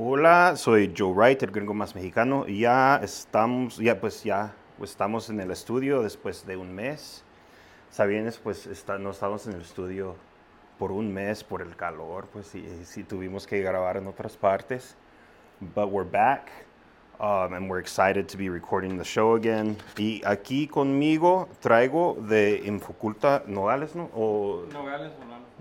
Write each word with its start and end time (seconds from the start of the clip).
Hola, 0.00 0.54
soy 0.54 0.94
Joe 0.96 1.12
Wright, 1.12 1.42
el 1.42 1.50
gringo 1.50 1.74
más 1.74 1.96
mexicano. 1.96 2.46
Ya 2.46 3.00
estamos, 3.02 3.78
ya 3.78 4.00
pues 4.00 4.22
ya 4.22 4.54
estamos 4.80 5.28
en 5.28 5.40
el 5.40 5.50
estudio 5.50 6.04
después 6.04 6.46
de 6.46 6.56
un 6.56 6.72
mes. 6.72 7.24
Sabienes, 7.90 8.38
pues 8.38 8.68
no 9.00 9.10
estamos 9.10 9.48
en 9.48 9.54
el 9.54 9.62
estudio 9.62 10.14
por 10.78 10.92
un 10.92 11.12
mes 11.12 11.42
por 11.42 11.62
el 11.62 11.74
calor, 11.74 12.28
pues 12.32 12.46
sí, 12.46 13.02
tuvimos 13.02 13.44
que 13.44 13.60
grabar 13.60 13.96
en 13.96 14.06
otras 14.06 14.36
partes. 14.36 14.94
But 15.74 15.90
we're 15.90 16.08
back. 16.08 16.48
Um, 17.18 17.52
and 17.54 17.68
we're 17.68 17.80
excited 17.80 18.28
to 18.28 18.38
be 18.38 18.48
recording 18.48 18.98
the 18.98 19.04
show 19.04 19.34
again. 19.34 19.76
Y 19.96 20.22
aquí 20.24 20.68
conmigo 20.68 21.48
traigo 21.60 22.16
de 22.20 22.62
Infoculta 22.64 23.42
Nogales, 23.48 23.96
¿no? 23.96 24.08
O 24.14 24.62
Nogales. 24.72 25.10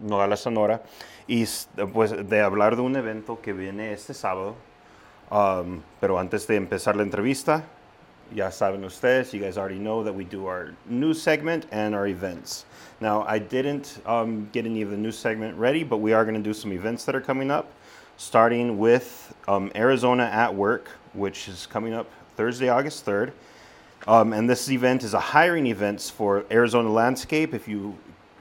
Nogales, 0.02 0.40
Sonora. 0.40 0.82
Y 1.28 1.46
pues 1.94 2.12
de 2.30 2.42
hablar 2.42 2.76
de 2.76 2.82
un 2.82 2.96
evento 2.96 3.40
que 3.42 3.54
viene 3.54 3.94
este 3.94 4.14
sábado. 4.14 4.56
Um, 5.30 5.82
pero 6.00 6.20
antes 6.20 6.48
de 6.48 6.56
empezar 6.56 6.96
la 6.96 7.04
entrevista, 7.04 7.64
ya 8.34 8.52
saben 8.52 8.84
ustedes, 8.84 9.34
you 9.34 9.42
guys 9.42 9.58
already 9.58 9.80
know 9.80 10.04
that 10.04 10.14
we 10.14 10.24
do 10.24 10.46
our 10.48 10.74
news 10.88 11.22
segment 11.22 11.66
and 11.72 11.94
our 11.94 12.08
events. 12.08 12.66
Now, 13.00 13.24
I 13.28 13.40
didn't 13.40 14.02
um, 14.06 14.50
get 14.52 14.66
any 14.66 14.82
of 14.82 14.90
the 14.90 14.98
news 14.98 15.18
segment 15.18 15.58
ready, 15.58 15.84
but 15.84 15.98
we 15.98 16.14
are 16.14 16.24
going 16.24 16.36
to 16.36 16.42
do 16.42 16.54
some 16.54 16.72
events 16.72 17.06
that 17.06 17.16
are 17.16 17.22
coming 17.22 17.52
up, 17.52 17.72
starting 18.18 18.78
with 18.78 19.36
um, 19.48 19.72
Arizona 19.76 20.24
at 20.24 20.54
Work, 20.54 20.90
which 21.14 21.48
is 21.48 21.68
coming 21.68 21.94
up 21.94 22.10
Thursday, 22.36 22.70
August 22.70 23.06
3rd. 23.06 23.32
Um, 24.08 24.34
and 24.34 24.50
this 24.50 24.70
event 24.70 25.04
is 25.04 25.14
a 25.14 25.20
hiring 25.20 25.68
event 25.68 26.02
for 26.16 26.46
Arizona 26.50 26.90
Landscape. 26.90 27.54
If 27.54 27.68
you 27.68 27.98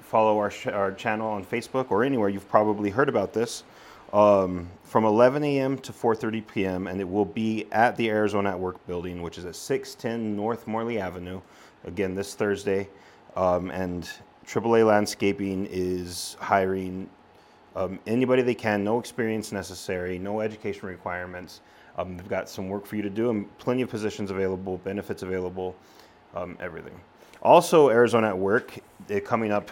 follow 0.06 0.38
our, 0.38 0.50
sh- 0.50 0.68
our 0.68 0.92
channel 0.92 1.28
on 1.28 1.44
Facebook 1.44 1.90
or 1.90 2.04
anywhere, 2.04 2.28
you've 2.28 2.48
probably 2.48 2.90
heard 2.90 3.08
about 3.08 3.32
this. 3.32 3.64
Um, 4.12 4.70
from 4.84 5.04
11 5.04 5.42
a.m. 5.42 5.78
to 5.78 5.92
4:30 5.92 6.46
p.m. 6.46 6.86
and 6.86 7.00
it 7.00 7.08
will 7.08 7.24
be 7.24 7.66
at 7.72 7.96
the 7.96 8.08
Arizona 8.08 8.50
at 8.50 8.58
Work 8.58 8.84
building, 8.86 9.20
which 9.20 9.36
is 9.36 9.44
at 9.44 9.56
610 9.56 10.36
North 10.36 10.66
Morley 10.68 11.00
Avenue. 11.00 11.40
Again, 11.84 12.14
this 12.14 12.34
Thursday, 12.34 12.88
um, 13.34 13.70
and 13.70 14.08
AAA 14.46 14.86
Landscaping 14.86 15.66
is 15.70 16.36
hiring 16.40 17.10
um, 17.74 17.98
anybody 18.06 18.42
they 18.42 18.54
can, 18.54 18.84
no 18.84 18.98
experience 18.98 19.52
necessary, 19.52 20.18
no 20.18 20.40
education 20.40 20.88
requirements. 20.88 21.60
Um, 21.98 22.16
they've 22.16 22.28
got 22.28 22.48
some 22.48 22.68
work 22.68 22.86
for 22.86 22.96
you 22.96 23.02
to 23.02 23.10
do 23.10 23.30
and 23.30 23.58
plenty 23.58 23.82
of 23.82 23.90
positions 23.90 24.30
available, 24.30 24.78
benefits 24.78 25.22
available, 25.22 25.74
um, 26.34 26.56
everything. 26.60 26.98
Also, 27.46 27.90
Arizona 27.90 28.30
at 28.30 28.38
Work, 28.38 28.76
coming 29.22 29.52
up 29.52 29.70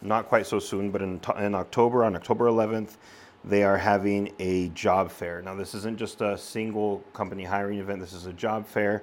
not 0.00 0.28
quite 0.28 0.46
so 0.46 0.60
soon, 0.60 0.92
but 0.92 1.02
in, 1.02 1.20
in 1.38 1.56
October, 1.56 2.04
on 2.04 2.14
October 2.14 2.44
11th, 2.44 2.98
they 3.44 3.64
are 3.64 3.76
having 3.76 4.32
a 4.38 4.68
job 4.68 5.10
fair. 5.10 5.42
Now, 5.42 5.56
this 5.56 5.74
isn't 5.74 5.98
just 5.98 6.20
a 6.20 6.38
single 6.38 7.02
company 7.14 7.42
hiring 7.42 7.80
event, 7.80 7.98
this 7.98 8.12
is 8.12 8.26
a 8.26 8.32
job 8.32 8.64
fair 8.64 9.02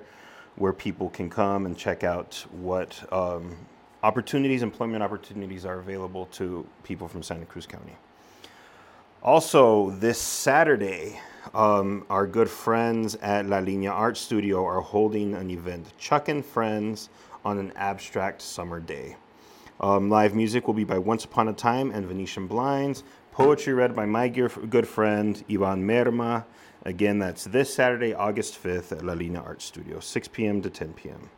where 0.55 0.71
people 0.71 1.09
can 1.09 1.29
come 1.29 1.65
and 1.65 1.77
check 1.77 2.05
out 2.05 2.33
what 2.51 2.97
um, 3.11 3.57
opportunities, 4.03 4.63
employment 4.63 5.03
opportunities 5.03 5.65
are 5.65 5.79
available 5.79 6.27
to 6.27 6.65
people 6.83 7.09
from 7.09 7.23
Santa 7.23 7.45
Cruz 7.45 7.65
County. 7.65 7.97
Also, 9.21 9.89
this 9.89 10.17
Saturday, 10.17 11.19
um, 11.53 12.05
our 12.09 12.25
good 12.25 12.49
friends 12.49 13.15
at 13.15 13.47
La 13.47 13.59
Linea 13.59 13.91
Art 13.91 14.15
Studio 14.15 14.63
are 14.65 14.79
holding 14.79 15.33
an 15.33 15.49
event, 15.49 15.91
Chuck 15.97 16.29
and 16.29 16.45
Friends 16.45 17.09
on 17.45 17.57
an 17.57 17.73
Abstract 17.75 18.41
Summer 18.41 18.79
Day. 18.79 19.15
Um, 19.79 20.09
live 20.09 20.35
music 20.35 20.67
will 20.67 20.73
be 20.73 20.83
by 20.83 20.97
Once 20.97 21.25
Upon 21.25 21.47
a 21.47 21.53
Time 21.53 21.91
and 21.91 22.05
Venetian 22.05 22.47
Blinds. 22.47 23.03
Poetry 23.31 23.73
read 23.73 23.95
by 23.95 24.05
my 24.05 24.27
good 24.29 24.87
friend 24.87 25.43
Ivan 25.49 25.85
Merma. 25.85 26.45
Again, 26.85 27.19
that's 27.19 27.45
this 27.45 27.73
Saturday, 27.73 28.13
August 28.13 28.61
5th 28.61 28.91
at 28.91 29.03
La 29.03 29.13
Linea 29.13 29.41
Art 29.41 29.61
Studio, 29.61 29.99
6 29.99 30.27
p.m. 30.29 30.61
to 30.61 30.69
10 30.69 30.93
p.m. 30.93 31.29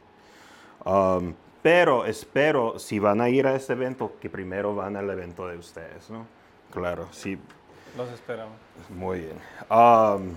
Um, 0.85 1.35
pero 1.63 2.03
espero, 2.03 2.79
si 2.79 2.99
van 2.99 3.21
a 3.21 3.29
ir 3.29 3.45
a 3.47 3.55
este 3.55 3.71
evento, 3.71 4.11
que 4.19 4.29
primero 4.29 4.75
van 4.75 4.95
al 4.95 5.09
evento 5.09 5.47
de 5.47 5.57
ustedes, 5.57 6.09
¿no? 6.09 6.27
Claro, 6.71 7.07
sí, 7.11 7.37
Los 7.97 8.09
esperamos. 8.11 8.53
muy 8.89 9.21
bien. 9.21 9.39
Um, 9.71 10.35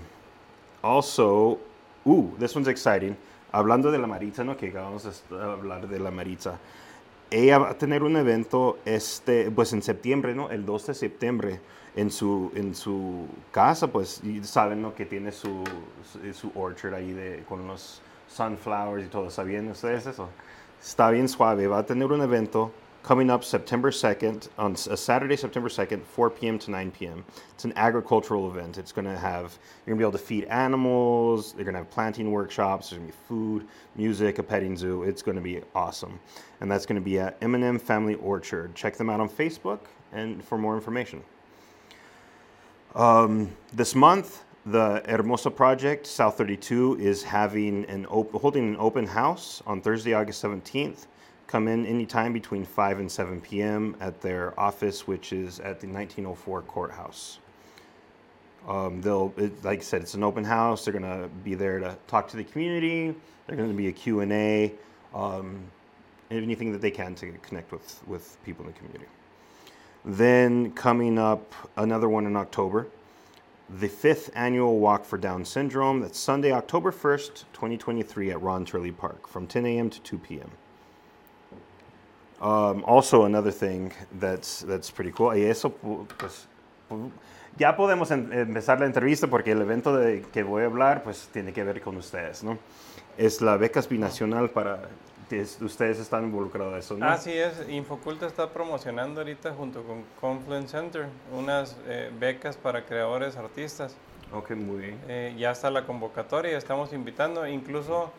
also, 0.83 1.59
ooh, 2.07 2.33
this 2.39 2.55
one's 2.55 2.67
exciting. 2.67 3.17
Hablando 3.51 3.91
de 3.91 3.97
la 3.97 4.07
Maritza, 4.07 4.43
¿no? 4.43 4.55
Que 4.57 4.69
acabamos 4.69 5.03
de 5.29 5.41
hablar 5.41 5.87
de 5.87 5.99
la 5.99 6.11
Maritza. 6.11 6.59
Ella 7.31 7.59
va 7.59 7.69
a 7.71 7.77
tener 7.77 8.03
un 8.03 8.15
evento 8.17 8.79
este, 8.85 9.51
pues 9.51 9.73
en 9.73 9.81
septiembre, 9.81 10.33
¿no? 10.35 10.49
El 10.49 10.65
2 10.65 10.87
de 10.87 10.93
septiembre 10.93 11.59
en 11.95 12.11
su, 12.11 12.51
en 12.55 12.75
su 12.75 13.27
casa, 13.51 13.87
pues 13.87 14.23
y 14.23 14.43
saben, 14.43 14.81
¿no? 14.81 14.95
Que 14.95 15.05
tiene 15.05 15.31
su, 15.31 15.63
su 16.33 16.51
orchard 16.55 16.93
ahí 16.93 17.11
de, 17.11 17.43
con 17.47 17.67
los 17.67 18.01
sunflowers 18.27 19.05
y 19.05 19.09
todo. 19.09 19.29
¿Sabían 19.29 19.67
ustedes 19.69 20.05
eso? 20.05 20.29
Está 20.81 21.09
bien 21.09 21.27
suave. 21.27 21.67
Va 21.67 21.79
a 21.79 21.85
tener 21.85 22.11
un 22.11 22.21
evento 22.21 22.71
coming 23.03 23.29
up 23.29 23.43
September 23.43 23.91
2nd, 23.91 24.49
on 24.57 24.73
a 24.73 24.97
Saturday, 24.97 25.35
September 25.35 25.69
2nd, 25.69 26.03
4 26.03 26.29
p.m. 26.29 26.59
to 26.59 26.71
9 26.71 26.91
p.m. 26.91 27.25
It's 27.53 27.65
an 27.65 27.73
agricultural 27.75 28.49
event. 28.49 28.77
It's 28.77 28.91
going 28.91 29.05
to 29.05 29.17
have, 29.17 29.57
you're 29.85 29.95
going 29.95 29.97
to 29.97 30.03
be 30.03 30.07
able 30.07 30.17
to 30.19 30.25
feed 30.25 30.45
animals, 30.45 31.53
they're 31.53 31.63
going 31.63 31.73
to 31.73 31.79
have 31.79 31.89
planting 31.89 32.31
workshops, 32.31 32.89
there's 32.89 32.99
going 32.99 33.11
to 33.11 33.17
be 33.17 33.23
food, 33.27 33.67
music, 33.95 34.39
a 34.39 34.43
petting 34.43 34.77
zoo. 34.77 35.03
It's 35.03 35.21
going 35.21 35.35
to 35.35 35.41
be 35.41 35.61
awesome. 35.73 36.19
And 36.61 36.69
that's 36.69 36.85
going 36.85 36.99
to 36.99 37.05
be 37.05 37.19
at 37.19 37.37
M&M 37.41 37.79
Family 37.79 38.15
Orchard. 38.15 38.75
Check 38.75 38.97
them 38.97 39.09
out 39.09 39.19
on 39.19 39.29
Facebook 39.29 39.79
and 40.11 40.43
for 40.43 40.57
more 40.57 40.75
information. 40.75 41.23
Um, 42.95 43.55
this 43.73 43.95
month, 43.95 44.43
the 44.65 45.01
Hermosa 45.07 45.51
Project, 45.51 46.05
South 46.05 46.37
32, 46.37 46.97
is 46.99 47.23
having 47.23 47.85
an 47.85 48.05
op- 48.07 48.33
holding 48.33 48.67
an 48.67 48.75
open 48.77 49.05
house 49.05 49.63
on 49.65 49.81
Thursday, 49.81 50.13
August 50.13 50.43
17th. 50.43 51.05
Come 51.49 51.67
in 51.67 51.87
anytime 51.87 52.31
between 52.31 52.63
5 52.63 52.99
and 52.99 53.11
7 53.11 53.41
p.m. 53.41 53.95
at 53.99 54.21
their 54.21 54.57
office, 54.59 55.07
which 55.07 55.33
is 55.33 55.59
at 55.59 55.79
the 55.79 55.87
1904 55.87 56.61
courthouse. 56.61 57.39
Um, 58.67 59.01
they'll, 59.01 59.33
it, 59.35 59.63
like 59.63 59.79
I 59.79 59.81
said, 59.81 60.03
it's 60.03 60.13
an 60.13 60.21
open 60.21 60.43
house. 60.43 60.85
They're 60.85 60.93
gonna 60.93 61.27
be 61.43 61.55
there 61.55 61.79
to 61.79 61.97
talk 62.05 62.27
to 62.27 62.37
the 62.37 62.43
community. 62.43 63.15
They're 63.47 63.55
gonna 63.57 63.73
be 63.73 63.87
a 63.87 63.91
Q 63.91 64.19
and 64.19 64.31
A, 64.31 64.71
um, 65.15 65.63
anything 66.29 66.71
that 66.71 66.81
they 66.81 66.91
can 66.91 67.15
to 67.15 67.31
connect 67.41 67.71
with 67.71 67.99
with 68.05 68.37
people 68.45 68.63
in 68.65 68.71
the 68.71 68.77
community. 68.77 69.07
Then 70.05 70.71
coming 70.73 71.17
up, 71.17 71.51
another 71.77 72.09
one 72.09 72.27
in 72.27 72.35
October, 72.35 72.85
the 73.79 73.87
fifth 73.87 74.29
annual 74.35 74.77
Walk 74.77 75.03
for 75.03 75.17
Down 75.17 75.43
Syndrome. 75.43 76.01
That's 76.01 76.19
Sunday, 76.19 76.51
October 76.51 76.91
1st, 76.91 77.45
2023 77.53 78.29
at 78.29 78.39
Ron 78.39 78.65
Turley 78.65 78.91
Park 78.91 79.27
from 79.27 79.47
10 79.47 79.65
a.m. 79.65 79.89
to 79.89 79.99
2 80.01 80.19
p.m. 80.19 80.51
Um, 82.41 82.83
also, 82.85 83.25
another 83.25 83.51
thing 83.51 83.91
that's, 84.17 84.65
that's 84.65 84.89
pretty 84.91 85.11
cool, 85.11 85.35
y 85.37 85.43
eso, 85.43 85.69
pu- 85.69 86.07
pues, 86.17 86.47
pu- 86.89 87.11
ya 87.57 87.75
podemos 87.75 88.11
em- 88.11 88.31
empezar 88.31 88.79
la 88.79 88.85
entrevista 88.85 89.27
porque 89.27 89.51
el 89.51 89.61
evento 89.61 89.93
de 89.97 90.21
que 90.31 90.43
voy 90.43 90.63
a 90.63 90.67
hablar, 90.67 91.03
pues, 91.03 91.27
tiene 91.33 91.51
que 91.51 91.63
ver 91.65 91.81
con 91.81 91.97
ustedes, 91.97 92.41
¿no? 92.43 92.57
Es 93.17 93.41
la 93.41 93.57
becas 93.57 93.89
binacional 93.89 94.49
para, 94.51 94.83
es- 95.29 95.61
ustedes 95.61 95.99
están 95.99 96.23
involucrados 96.23 96.71
en 96.73 96.79
eso, 96.79 96.97
¿no? 96.97 97.07
Así 97.09 97.33
es, 97.33 97.67
Infoculta 97.67 98.25
está 98.25 98.49
promocionando 98.49 99.19
ahorita 99.19 99.53
junto 99.53 99.83
con 99.83 100.03
Confluence 100.21 100.69
Center 100.69 101.07
unas 101.37 101.75
eh, 101.89 102.09
becas 102.17 102.55
para 102.55 102.85
creadores 102.85 103.35
artistas. 103.35 103.97
Ok, 104.31 104.51
muy 104.51 104.77
bien. 104.77 104.99
Eh, 105.09 105.35
ya 105.37 105.51
está 105.51 105.69
la 105.69 105.85
convocatoria, 105.85 106.57
estamos 106.57 106.93
invitando, 106.93 107.45
incluso 107.45 108.11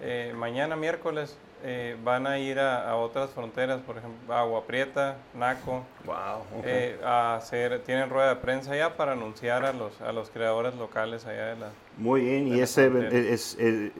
eh, 0.00 0.32
mañana 0.36 0.76
miércoles 0.76 1.36
eh, 1.64 1.96
van 2.04 2.26
a 2.26 2.38
ir 2.38 2.60
a, 2.60 2.88
a 2.90 2.96
otras 2.96 3.30
fronteras, 3.30 3.80
por 3.80 3.96
ejemplo, 3.98 4.34
Agua 4.34 4.64
Prieta, 4.66 5.16
Naco, 5.34 5.82
Wow, 6.04 6.14
ok. 6.58 6.64
eh, 6.64 7.00
a 7.04 7.36
hacer, 7.36 7.80
tienen 7.84 8.10
rueda 8.10 8.28
de 8.28 8.36
prensa 8.36 8.76
ya 8.76 8.96
para 8.96 9.12
anunciar 9.12 9.64
a 9.64 9.72
los, 9.72 10.00
a 10.00 10.12
los 10.12 10.28
creadores 10.30 10.74
locales 10.76 11.24
allá 11.26 11.46
de 11.46 11.56
la... 11.56 11.68
Muy 11.98 12.20
bien, 12.22 12.50
de 12.50 12.56
y 12.56 12.60
ese 12.60 12.90
frontera. 12.90 13.18
es, 13.18 13.56
es- 13.58 13.92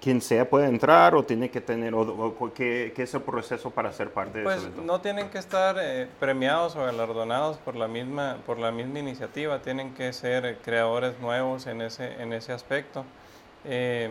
quien 0.00 0.20
sea 0.20 0.48
puede 0.50 0.66
entrar 0.66 1.14
o 1.14 1.22
tiene 1.22 1.50
que 1.50 1.62
tener, 1.62 1.94
o, 1.94 2.00
o 2.02 2.52
¿qué, 2.52 2.92
qué 2.94 3.04
es 3.04 3.14
el 3.14 3.22
proceso 3.22 3.70
para 3.70 3.90
ser 3.90 4.10
parte 4.10 4.38
de 4.38 4.44
Pues 4.44 4.56
ese 4.58 4.66
evento? 4.66 4.82
no 4.82 5.00
tienen 5.00 5.30
que 5.30 5.38
estar 5.38 5.76
eh, 5.80 6.06
premiados 6.20 6.76
o 6.76 6.80
galardonados 6.84 7.56
por 7.58 7.74
la 7.74 7.88
misma 7.88 8.36
por 8.44 8.58
la 8.58 8.70
misma 8.70 8.98
iniciativa, 8.98 9.60
tienen 9.62 9.94
que 9.94 10.12
ser 10.12 10.44
eh, 10.44 10.58
creadores 10.62 11.18
nuevos 11.20 11.66
en 11.66 11.80
ese 11.80 12.20
en 12.20 12.34
ese 12.34 12.52
aspecto. 12.52 13.04
Eh, 13.64 14.10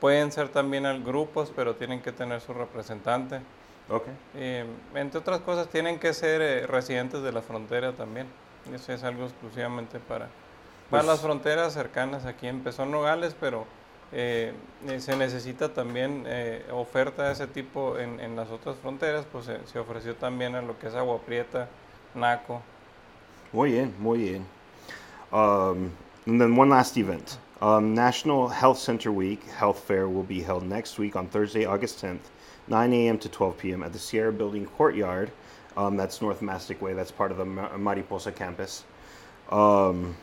pueden 0.00 0.32
ser 0.32 0.48
también 0.48 0.86
al- 0.86 1.02
grupos, 1.02 1.52
pero 1.54 1.74
tienen 1.74 2.00
que 2.02 2.12
tener 2.12 2.40
su 2.40 2.52
representante. 2.52 3.40
Ok. 3.88 4.04
Eh, 4.34 4.64
entre 4.94 5.20
otras 5.20 5.40
cosas, 5.40 5.68
tienen 5.68 5.98
que 5.98 6.12
ser 6.12 6.42
eh, 6.42 6.66
residentes 6.66 7.22
de 7.22 7.32
la 7.32 7.42
frontera 7.42 7.92
también. 7.92 8.26
Eso 8.74 8.92
es 8.92 9.04
algo 9.04 9.24
exclusivamente 9.26 9.98
para, 10.00 10.26
para 10.90 11.02
Pues- 11.02 11.06
las 11.06 11.20
fronteras 11.20 11.72
cercanas. 11.72 12.26
Aquí 12.26 12.46
empezó 12.48 12.84
Nogales, 12.84 13.36
pero 13.38 13.64
eh, 14.12 14.52
eh, 14.88 15.00
se 15.00 15.16
necesita 15.16 15.68
también 15.72 16.24
eh, 16.26 16.64
oferta 16.72 17.24
de 17.26 17.32
ese 17.32 17.46
tipo 17.46 17.98
en, 17.98 18.18
en 18.20 18.34
las 18.36 18.50
otras 18.50 18.76
fronteras. 18.76 19.24
Pues 19.30 19.44
se- 19.46 19.64
se 19.66 19.78
ofreció 19.78 20.16
también 20.16 20.54
a 20.56 20.62
lo 20.62 20.78
que 20.78 20.88
es 20.88 20.94
Agua 20.94 21.18
Prieta, 21.20 21.68
Naco. 22.14 22.60
Muy 23.52 23.70
bien, 23.72 23.94
muy 24.00 24.18
bien. 24.18 24.46
Um, 25.32 25.90
and 26.26 26.40
then 26.40 26.58
one 26.58 26.70
last 26.70 26.96
event. 26.96 27.30
Um, 27.62 27.94
National 27.94 28.48
Health 28.48 28.78
Center 28.78 29.10
Week 29.10 29.42
Health 29.44 29.80
Fair 29.80 30.08
will 30.08 30.22
be 30.22 30.42
held 30.42 30.62
next 30.62 30.98
week 30.98 31.16
on 31.16 31.26
Thursday, 31.26 31.64
August 31.64 32.02
10th, 32.02 32.18
9 32.68 32.92
a.m. 32.92 33.18
to 33.18 33.28
12 33.30 33.58
p.m. 33.58 33.82
at 33.82 33.94
the 33.94 33.98
Sierra 33.98 34.32
Building 34.32 34.66
Courtyard. 34.66 35.30
Um, 35.76 35.96
that's 35.96 36.20
North 36.20 36.42
Mastic 36.42 36.82
Way. 36.82 36.92
That's 36.92 37.10
part 37.10 37.30
of 37.30 37.38
the 37.38 37.44
Mariposa 37.44 38.32
campus. 38.32 38.84
Um, 39.50 40.14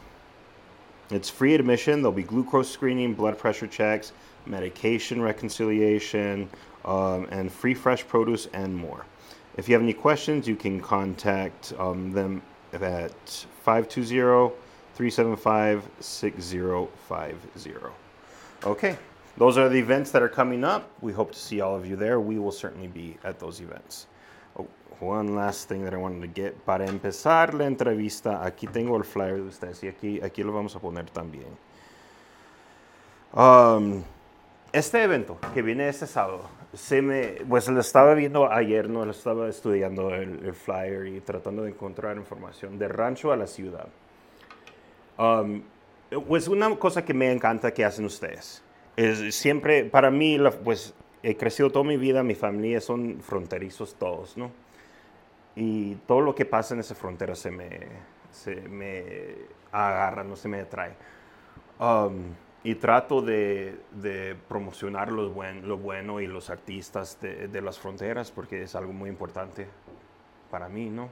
it's 1.09 1.29
free 1.29 1.55
admission. 1.55 2.01
There'll 2.01 2.11
be 2.11 2.23
glucose 2.23 2.69
screening, 2.69 3.13
blood 3.15 3.37
pressure 3.37 3.67
checks, 3.67 4.13
medication 4.45 5.21
reconciliation, 5.21 6.49
um, 6.85 7.27
and 7.31 7.51
free 7.51 7.73
fresh 7.73 8.07
produce 8.07 8.47
and 8.53 8.75
more. 8.75 9.05
If 9.57 9.67
you 9.67 9.73
have 9.73 9.81
any 9.81 9.93
questions, 9.93 10.47
you 10.47 10.55
can 10.55 10.79
contact 10.79 11.73
um, 11.79 12.11
them 12.11 12.43
at 12.73 13.11
520 13.63 14.53
375 14.95 15.89
6050. 15.99 17.73
Okay, 18.65 18.97
those 19.37 19.57
are 19.57 19.67
the 19.67 19.79
events 19.79 20.11
that 20.11 20.21
are 20.21 20.29
coming 20.29 20.63
up. 20.63 20.89
We 21.01 21.11
hope 21.13 21.31
to 21.31 21.39
see 21.39 21.61
all 21.61 21.75
of 21.75 21.85
you 21.85 21.95
there. 21.95 22.19
We 22.19 22.37
will 22.37 22.51
certainly 22.51 22.87
be 22.87 23.17
at 23.23 23.39
those 23.39 23.59
events. 23.59 24.07
Oh, 24.57 24.67
one 24.99 25.35
last 25.35 25.67
thing 25.67 25.83
that 25.83 25.93
I 25.93 25.97
wanted 25.97 26.21
to 26.21 26.27
get. 26.27 26.63
Para 26.65 26.85
empezar 26.85 27.53
la 27.53 27.65
entrevista, 27.65 28.45
aquí 28.45 28.67
tengo 28.67 28.95
el 28.95 29.03
flyer 29.03 29.37
de 29.37 29.47
ustedes 29.47 29.83
y 29.83 29.87
aquí, 29.87 30.21
aquí 30.21 30.43
lo 30.43 30.53
vamos 30.53 30.75
a 30.75 30.79
poner 30.79 31.09
también. 31.09 31.57
Um, 33.33 34.03
este 34.71 35.01
evento 35.03 35.39
que 35.55 35.63
viene 35.63 35.89
este 35.89 36.05
sábado, 36.05 36.43
se 36.73 37.01
me, 37.01 37.37
pues 37.49 37.67
lo 37.67 37.79
estaba 37.79 38.13
viendo 38.13 38.51
ayer, 38.51 38.87
no 38.89 39.05
lo 39.05 39.11
estaba 39.11 39.49
estudiando 39.49 40.13
el, 40.13 40.45
el, 40.45 40.53
flyer 40.53 41.07
y 41.07 41.19
tratando 41.19 41.63
de 41.63 41.71
encontrar 41.71 42.17
información 42.17 42.77
de 42.77 42.87
rancho 42.87 43.31
a 43.31 43.37
la 43.37 43.47
ciudad. 43.47 43.87
Um, 45.17 45.61
pues 46.27 46.47
una 46.47 46.75
cosa 46.77 47.03
que 47.03 47.13
me 47.13 47.31
encanta 47.31 47.73
que 47.73 47.85
hacen 47.85 48.05
ustedes 48.05 48.63
es 48.95 49.35
siempre, 49.35 49.85
para 49.85 50.11
mí, 50.11 50.37
pues 50.63 50.93
he 51.23 51.35
crecido 51.35 51.71
toda 51.71 51.85
mi 51.85 51.97
vida, 51.97 52.23
mi 52.23 52.35
familia 52.35 52.81
son 52.81 53.19
fronterizos 53.21 53.95
todos, 53.95 54.37
¿no? 54.37 54.51
Y 55.55 55.95
todo 56.07 56.21
lo 56.21 56.35
que 56.35 56.45
pasa 56.45 56.73
en 56.73 56.81
esa 56.81 56.95
frontera 56.95 57.35
se 57.35 57.51
me, 57.51 57.69
se 58.31 58.55
me 58.55 59.35
agarra, 59.71 60.23
no 60.23 60.35
se 60.35 60.47
me 60.47 60.61
atrae. 60.61 60.93
Um, 61.79 62.33
y 62.63 62.75
trato 62.75 63.21
de, 63.21 63.77
de 63.91 64.35
promocionar 64.47 65.11
lo, 65.11 65.29
buen, 65.29 65.67
lo, 65.67 65.77
bueno 65.77 66.21
y 66.21 66.27
los 66.27 66.49
artistas 66.49 67.19
de, 67.19 67.47
de, 67.49 67.61
las 67.61 67.77
fronteras 67.77 68.31
porque 68.31 68.63
es 68.63 68.73
algo 68.75 68.93
muy 68.93 69.09
importante 69.09 69.67
para 70.49 70.69
mí, 70.69 70.89
¿no? 70.89 71.09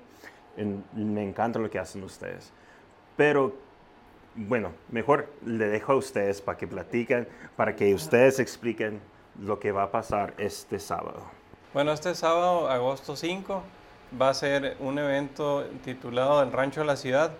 me 0.94 1.24
encanta 1.24 1.60
lo 1.60 1.70
que 1.70 1.80
hacen 1.80 2.04
ustedes. 2.04 2.52
Pero, 3.16 3.56
bueno, 4.36 4.72
mejor 4.90 5.28
le 5.46 5.68
dejo 5.68 5.94
a 5.94 5.96
ustedes 5.96 6.42
para 6.42 6.58
que 6.58 6.68
platiquen, 6.68 7.28
para 7.56 7.76
que 7.76 7.94
ustedes 7.94 8.40
expliquen 8.40 9.02
lo 9.40 9.60
que 9.60 9.72
va 9.72 9.84
a 9.84 9.92
pasar 9.92 10.34
este 10.38 10.80
sábado. 10.80 11.24
Bueno, 11.74 11.94
este 11.94 12.16
sábado, 12.16 12.70
agosto 12.70 13.16
5, 13.16 13.64
va 14.22 14.30
a 14.30 14.34
ser 14.34 14.76
un 14.80 15.00
evento 15.00 15.66
titulado 15.84 16.44
El 16.44 16.52
Rancho 16.52 16.82
de 16.82 16.88
la 16.88 16.98
Ciudad. 16.98 17.32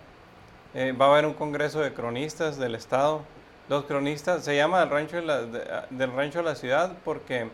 Eh, 0.74 0.94
va 0.94 1.08
a 1.08 1.12
haber 1.12 1.26
un 1.26 1.34
congreso 1.34 1.82
de 1.82 1.94
cronistas 1.94 2.58
del 2.58 2.76
Estado 2.76 3.24
los 3.72 3.86
cronistas, 3.86 4.44
se 4.44 4.54
llama 4.54 4.84
el 4.84 4.90
rancho 4.90 5.16
de 5.16 5.22
la, 5.22 5.42
del 5.90 6.12
rancho 6.12 6.40
de 6.40 6.44
la 6.44 6.56
ciudad 6.56 6.98
porque 7.06 7.48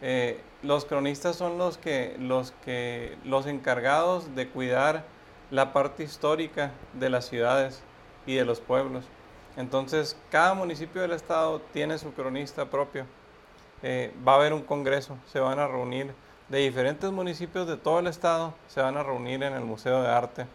eh, 0.00 0.40
los 0.62 0.86
cronistas 0.86 1.36
son 1.36 1.58
los 1.58 1.76
que, 1.76 2.16
los 3.24 3.46
encargados 3.46 4.34
de 4.34 4.48
cuidar 4.48 5.04
la 5.50 5.74
parte 5.74 6.02
histórica 6.02 6.70
de 6.94 7.10
las 7.10 7.26
ciudades 7.26 7.82
y 8.26 8.34
de 8.34 8.44
los 8.44 8.60
pueblos. 8.60 9.04
Entonces, 9.56 10.16
cada 10.30 10.54
municipio 10.54 11.02
del 11.02 11.12
estado 11.12 11.60
tiene 11.72 11.98
su 11.98 12.12
cronista 12.12 12.66
propio. 12.66 13.04
Eh, 13.82 14.12
va 14.26 14.32
a 14.32 14.36
haber 14.36 14.52
un 14.52 14.62
congreso, 14.62 15.16
se 15.32 15.40
van 15.40 15.58
a 15.58 15.66
reunir 15.66 16.12
de 16.48 16.58
diferentes 16.58 17.10
municipios 17.10 17.66
de 17.66 17.76
todo 17.76 18.00
el 18.00 18.06
estado, 18.06 18.54
se 18.68 18.80
van 18.80 18.96
a 18.96 19.02
reunir 19.02 19.42
en 19.42 19.54
el 19.54 19.64
Museo 19.64 20.02
de 20.02 20.08
Arte 20.08 20.46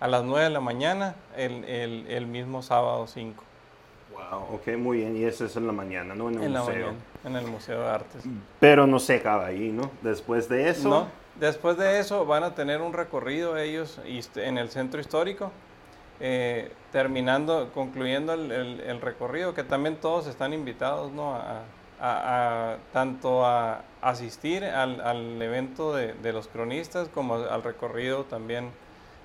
a 0.00 0.08
las 0.08 0.24
9 0.24 0.44
de 0.44 0.50
la 0.50 0.60
mañana 0.60 1.14
el, 1.36 1.64
el, 1.64 2.06
el 2.08 2.26
mismo 2.26 2.62
sábado 2.62 3.06
5. 3.06 3.44
Wow, 4.12 4.54
ok, 4.54 4.68
muy 4.78 4.98
bien. 4.98 5.16
Y 5.16 5.24
eso 5.24 5.44
es 5.44 5.56
en 5.56 5.66
la 5.66 5.72
mañana, 5.72 6.14
¿no? 6.14 6.30
En 6.30 6.42
el 6.42 6.50
museo. 6.50 6.92
en 7.24 7.36
el 7.36 7.46
Museo 7.46 7.82
de 7.82 7.88
Artes. 7.88 8.24
Pero 8.58 8.86
no 8.86 8.98
se 8.98 9.16
acaba 9.16 9.46
ahí, 9.46 9.70
¿no? 9.70 9.90
Después 10.02 10.48
de 10.48 10.70
eso. 10.70 10.88
No, 10.88 11.06
después 11.38 11.76
de 11.76 12.00
eso 12.00 12.24
van 12.24 12.44
a 12.44 12.54
tener 12.54 12.80
un 12.80 12.92
recorrido 12.92 13.56
ellos 13.56 14.00
en 14.36 14.58
el 14.58 14.70
centro 14.70 15.00
histórico. 15.00 15.52
Eh, 16.22 16.70
terminando, 16.92 17.70
concluyendo 17.72 18.34
el, 18.34 19.00
recorrido, 19.00 19.54
que 19.54 19.64
también 19.64 19.96
todos 19.96 20.26
están 20.26 20.52
invitados, 20.52 21.10
¿no? 21.12 21.34
A, 21.34 22.76
tanto 22.94 23.44
a 23.44 23.82
asistir 24.00 24.64
al, 24.64 25.40
evento 25.40 25.94
de, 25.94 26.32
los 26.32 26.48
cronistas 26.48 27.08
como 27.08 27.34
al 27.34 27.62
recorrido 27.62 28.24
también 28.24 28.70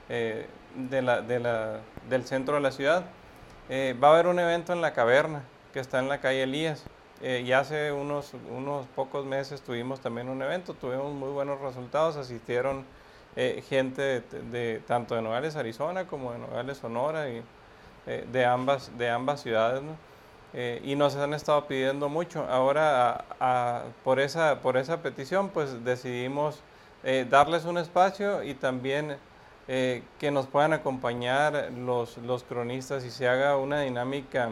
eh, 0.10 0.46
del 0.76 2.26
centro 2.26 2.56
de 2.56 2.62
la 2.62 2.72
ciudad. 2.72 3.06
Eh, 3.70 3.96
va 4.02 4.10
a 4.10 4.14
haber 4.14 4.28
un 4.28 4.40
evento 4.40 4.74
en 4.74 4.82
la 4.82 4.94
caverna 4.94 5.44
que 5.74 5.80
está 5.80 6.00
en 6.00 6.10
la 6.10 6.20
calle 6.20 6.44
Elías. 6.44 6.86
Y 7.22 7.54
hace 7.54 7.92
unos, 7.94 8.34
unos 8.52 8.86
pocos 8.88 9.26
meses 9.26 9.62
tuvimos 9.62 10.02
también 10.02 10.30
un 10.30 10.42
evento, 10.42 10.74
tuvimos 10.74 11.14
muy 11.14 11.30
buenos 11.30 11.60
resultados, 11.62 12.18
asistieron 12.18 12.86
eh, 13.36 13.64
gente 13.68 14.22
de, 14.52 14.82
tanto 14.88 15.16
de 15.16 15.22
Nogales, 15.22 15.56
Arizona, 15.56 16.08
como 16.08 16.32
de 16.34 16.40
Nogales, 16.40 16.78
Sonora, 16.78 17.30
y 17.30 17.44
de, 18.06 18.46
ambas, 18.46 18.96
de 18.98 19.10
ambas 19.10 19.42
ciudades. 19.42 19.82
y 20.84 20.96
nos 20.96 21.16
han 21.16 21.34
estado 21.34 21.66
pidiendo 21.66 22.08
mucho. 22.08 22.46
Ahora, 22.48 23.26
por, 24.04 24.20
esa, 24.20 24.62
por 24.62 24.78
esa 24.78 25.02
petición, 25.02 25.50
pues 25.50 25.84
decidimos 25.84 26.62
darles 27.30 27.66
un 27.66 27.80
espacio 27.80 28.44
y 28.44 28.54
también 28.54 29.18
eh, 29.68 30.04
que 30.20 30.30
nos 30.30 30.46
puedan 30.46 30.74
acompañar 30.74 31.72
los, 31.76 32.20
los, 32.20 32.44
cronistas 32.44 33.04
y 33.04 33.10
se 33.10 33.28
haga 33.28 33.58
una 33.58 33.82
dinámica, 33.82 34.52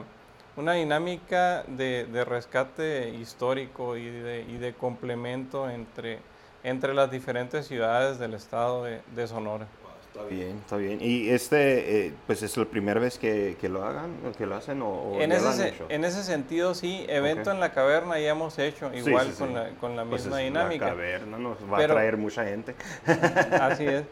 una 0.58 0.74
dinámica 0.74 1.64
de, 1.68 2.06
de 2.06 2.26
rescate 2.26 3.10
histórico 3.10 3.96
y 3.96 4.10
de, 4.10 4.42
y 4.42 4.58
de, 4.58 4.74
complemento 4.74 5.70
entre, 5.70 6.18
entre 6.64 6.94
las 6.94 7.12
diferentes 7.12 7.68
ciudades 7.68 8.20
del 8.20 8.34
estado 8.34 8.84
de, 8.84 9.02
de 9.16 9.28
Sonora. 9.28 9.68
Está 10.14 10.26
bien, 10.26 10.60
está 10.60 10.78
bien. 10.78 11.00
¿Y 11.02 11.30
este, 11.30 12.06
eh, 12.06 12.14
pues 12.28 12.44
es 12.44 12.56
la 12.56 12.66
primera 12.66 13.00
vez 13.00 13.18
que, 13.18 13.58
que, 13.60 13.68
lo 13.68 13.84
hagan, 13.84 14.12
que 14.38 14.46
lo 14.46 14.56
hacen 14.56 14.80
o, 14.84 15.20
en, 15.20 15.32
ese, 15.32 15.74
en 15.90 16.06
ese 16.06 16.24
sentido 16.24 16.76
sí, 16.76 17.04
evento 17.10 17.50
en 17.50 17.60
la 17.60 17.72
caverna 17.72 18.20
ya 18.20 18.30
hemos 18.30 18.60
hecho, 18.60 18.94
igual 18.94 19.34
con, 19.34 19.56
La, 19.56 19.70
con 19.70 19.96
la 19.96 20.06
pues 20.06 20.26
misma 20.26 20.38
dinámica. 20.38 20.86
La 20.86 20.92
caverna 20.92 21.38
nos 21.40 21.58
va 21.62 21.80
a 21.80 21.88
traer 21.88 22.18
mucha 22.18 22.46
gente. 22.46 22.76
Así 23.60 23.88
es. 23.88 24.04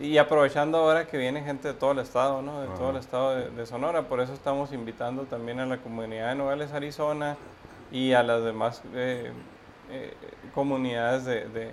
Y 0.00 0.18
aprovechando 0.18 0.78
ahora 0.78 1.06
que 1.06 1.16
viene 1.16 1.44
gente 1.44 1.68
de 1.68 1.74
todo 1.74 1.92
el 1.92 2.00
estado, 2.00 2.42
¿no? 2.42 2.62
De 2.62 2.66
todo 2.66 2.90
el 2.90 2.96
estado 2.96 3.36
de, 3.36 3.66
Sonora, 3.66 4.02
por 4.08 4.20
eso 4.20 4.32
estamos 4.32 4.72
invitando 4.72 5.26
también 5.26 5.60
a 5.60 5.66
la 5.66 5.78
comunidad 5.78 6.30
de 6.30 6.34
Nogales, 6.34 6.72
Arizona 6.72 7.36
y 7.92 8.14
a 8.14 8.24
las 8.24 8.42
demás 8.42 8.82
eh, 8.94 9.30
eh, 9.92 10.12
comunidades 10.52 11.24
de, 11.24 11.44
de, 11.48 11.70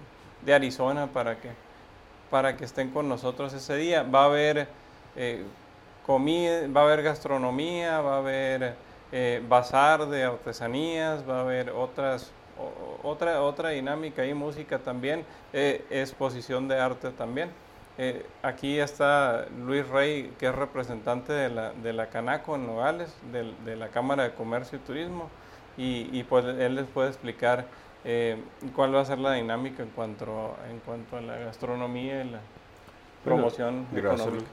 Arizona 0.52 1.08
para 1.08 1.40
que, 1.40 1.50
para 2.30 2.58
que 2.58 2.66
estén 2.66 2.90
con 2.90 3.08
nosotros 3.08 3.54
ese 3.54 3.76
día. 3.76 4.04
Va 4.04 4.24
a 4.24 4.26
haber 4.26 4.68
eh, 5.16 5.44
comida, 6.06 6.68
va 6.68 6.82
a 6.82 6.84
haber 6.86 7.04
gastronomía, 7.04 8.02
va 8.02 8.16
a 8.16 8.18
haber 8.20 8.76
bazar 9.48 10.08
de 10.08 10.24
artesanías, 10.24 11.30
va 11.30 11.38
a 11.38 11.42
haber 11.42 11.70
otras 11.70 12.32
otra, 13.04 13.44
otra 13.44 13.70
dinámica 13.70 14.26
y 14.26 14.34
música 14.34 14.80
también, 14.80 15.24
exposición 15.54 16.68
de 16.68 16.80
arte 16.80 17.12
también. 17.12 17.52
Eh, 17.98 18.26
aquí 18.42 18.80
está 18.80 19.46
Luis 19.66 19.88
Rey, 19.88 20.34
que 20.40 20.48
es 20.48 20.56
representante 20.56 21.32
de 21.32 21.50
la, 21.50 21.74
de 21.74 21.94
la 21.94 22.08
Canaco 22.08 22.56
en 22.56 22.66
Nogales, 22.66 23.14
de, 23.32 23.76
la 23.76 23.90
Cámara 23.90 24.24
de 24.24 24.34
Comercio 24.34 24.80
y 24.80 24.82
Turismo, 24.82 25.30
y, 25.78 26.24
pues 26.24 26.46
él 26.46 26.76
les 26.76 26.86
puede 26.86 27.10
explicar 27.10 27.66
eh, 28.06 28.38
cuál 28.76 28.94
va 28.94 29.02
a 29.02 29.06
ser 29.06 29.20
la 29.20 29.34
dinámica 29.34 29.84
en 29.84 29.90
cuanto, 29.90 30.56
en 30.70 30.80
cuanto 30.80 31.18
a 31.18 31.22
la 31.22 31.38
gastronomía 31.38 32.24
y 32.24 32.30
la 32.30 32.40
promoción 33.24 33.88
económica. 33.96 34.46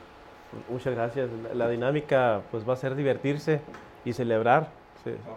Muchas 0.68 0.94
gracias. 0.94 1.30
La 1.54 1.68
dinámica 1.68 2.42
pues 2.50 2.68
va 2.68 2.74
a 2.74 2.76
ser 2.76 2.94
divertirse 2.94 3.60
y 4.04 4.12
celebrar, 4.12 4.68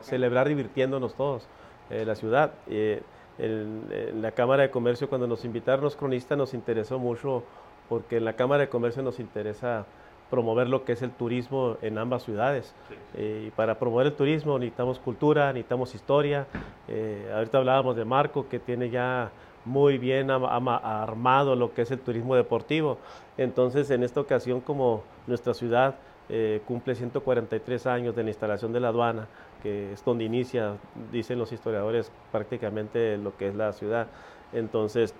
celebrar 0.01 0.47
divirtiéndonos 0.47 1.15
todos. 1.15 1.47
Eh, 1.89 2.05
la 2.05 2.15
ciudad. 2.15 2.53
en 2.67 4.21
la 4.21 4.31
Cámara 4.31 4.63
de 4.63 4.71
Comercio 4.71 5.09
cuando 5.09 5.27
nos 5.27 5.43
invitaron 5.43 5.83
los 5.83 5.95
cronistas 5.95 6.37
nos 6.37 6.53
interesó 6.53 6.99
mucho 6.99 7.43
porque 7.89 8.17
en 8.17 8.25
la 8.25 8.33
Cámara 8.33 8.61
de 8.61 8.69
Comercio 8.69 9.01
nos 9.03 9.19
interesa 9.19 9.85
promover 10.33 10.67
lo 10.67 10.83
que 10.83 10.93
es 10.93 11.03
el 11.03 11.11
turismo 11.11 11.77
en 11.83 11.99
ambas 11.99 12.23
ciudades. 12.23 12.73
Eh, 13.13 13.45
y 13.45 13.51
para 13.51 13.77
promover 13.77 14.07
el 14.07 14.13
turismo 14.13 14.57
necesitamos 14.57 14.97
cultura, 14.97 15.53
necesitamos 15.53 15.93
historia. 15.93 16.47
Eh, 16.87 17.31
ahorita 17.35 17.59
hablábamos 17.59 17.95
de 17.95 18.03
Marco, 18.03 18.49
que 18.49 18.57
tiene 18.57 18.89
ya 18.89 19.29
muy 19.63 19.99
bien 19.99 20.31
armado 20.31 21.55
lo 21.55 21.75
que 21.75 21.83
es 21.83 21.91
el 21.91 21.99
turismo 21.99 22.35
deportivo. 22.35 22.97
Entonces, 23.37 23.91
en 23.91 24.01
esta 24.01 24.21
ocasión, 24.21 24.59
como 24.59 25.03
nuestra 25.27 25.53
ciudad 25.53 25.97
eh, 26.29 26.63
cumple 26.65 26.95
143 26.95 27.85
años 27.85 28.15
de 28.15 28.23
la 28.23 28.31
instalación 28.31 28.73
de 28.73 28.79
la 28.79 28.87
aduana, 28.87 29.27
que 29.61 29.93
es 29.93 30.03
donde 30.03 30.23
inicia, 30.23 30.77
dicen 31.11 31.37
los 31.37 31.51
historiadores, 31.51 32.11
prácticamente 32.31 33.19
lo 33.19 33.37
que 33.37 33.49
es 33.49 33.53
la 33.53 33.71
ciudad. 33.71 34.07
Entonces, 34.51 35.13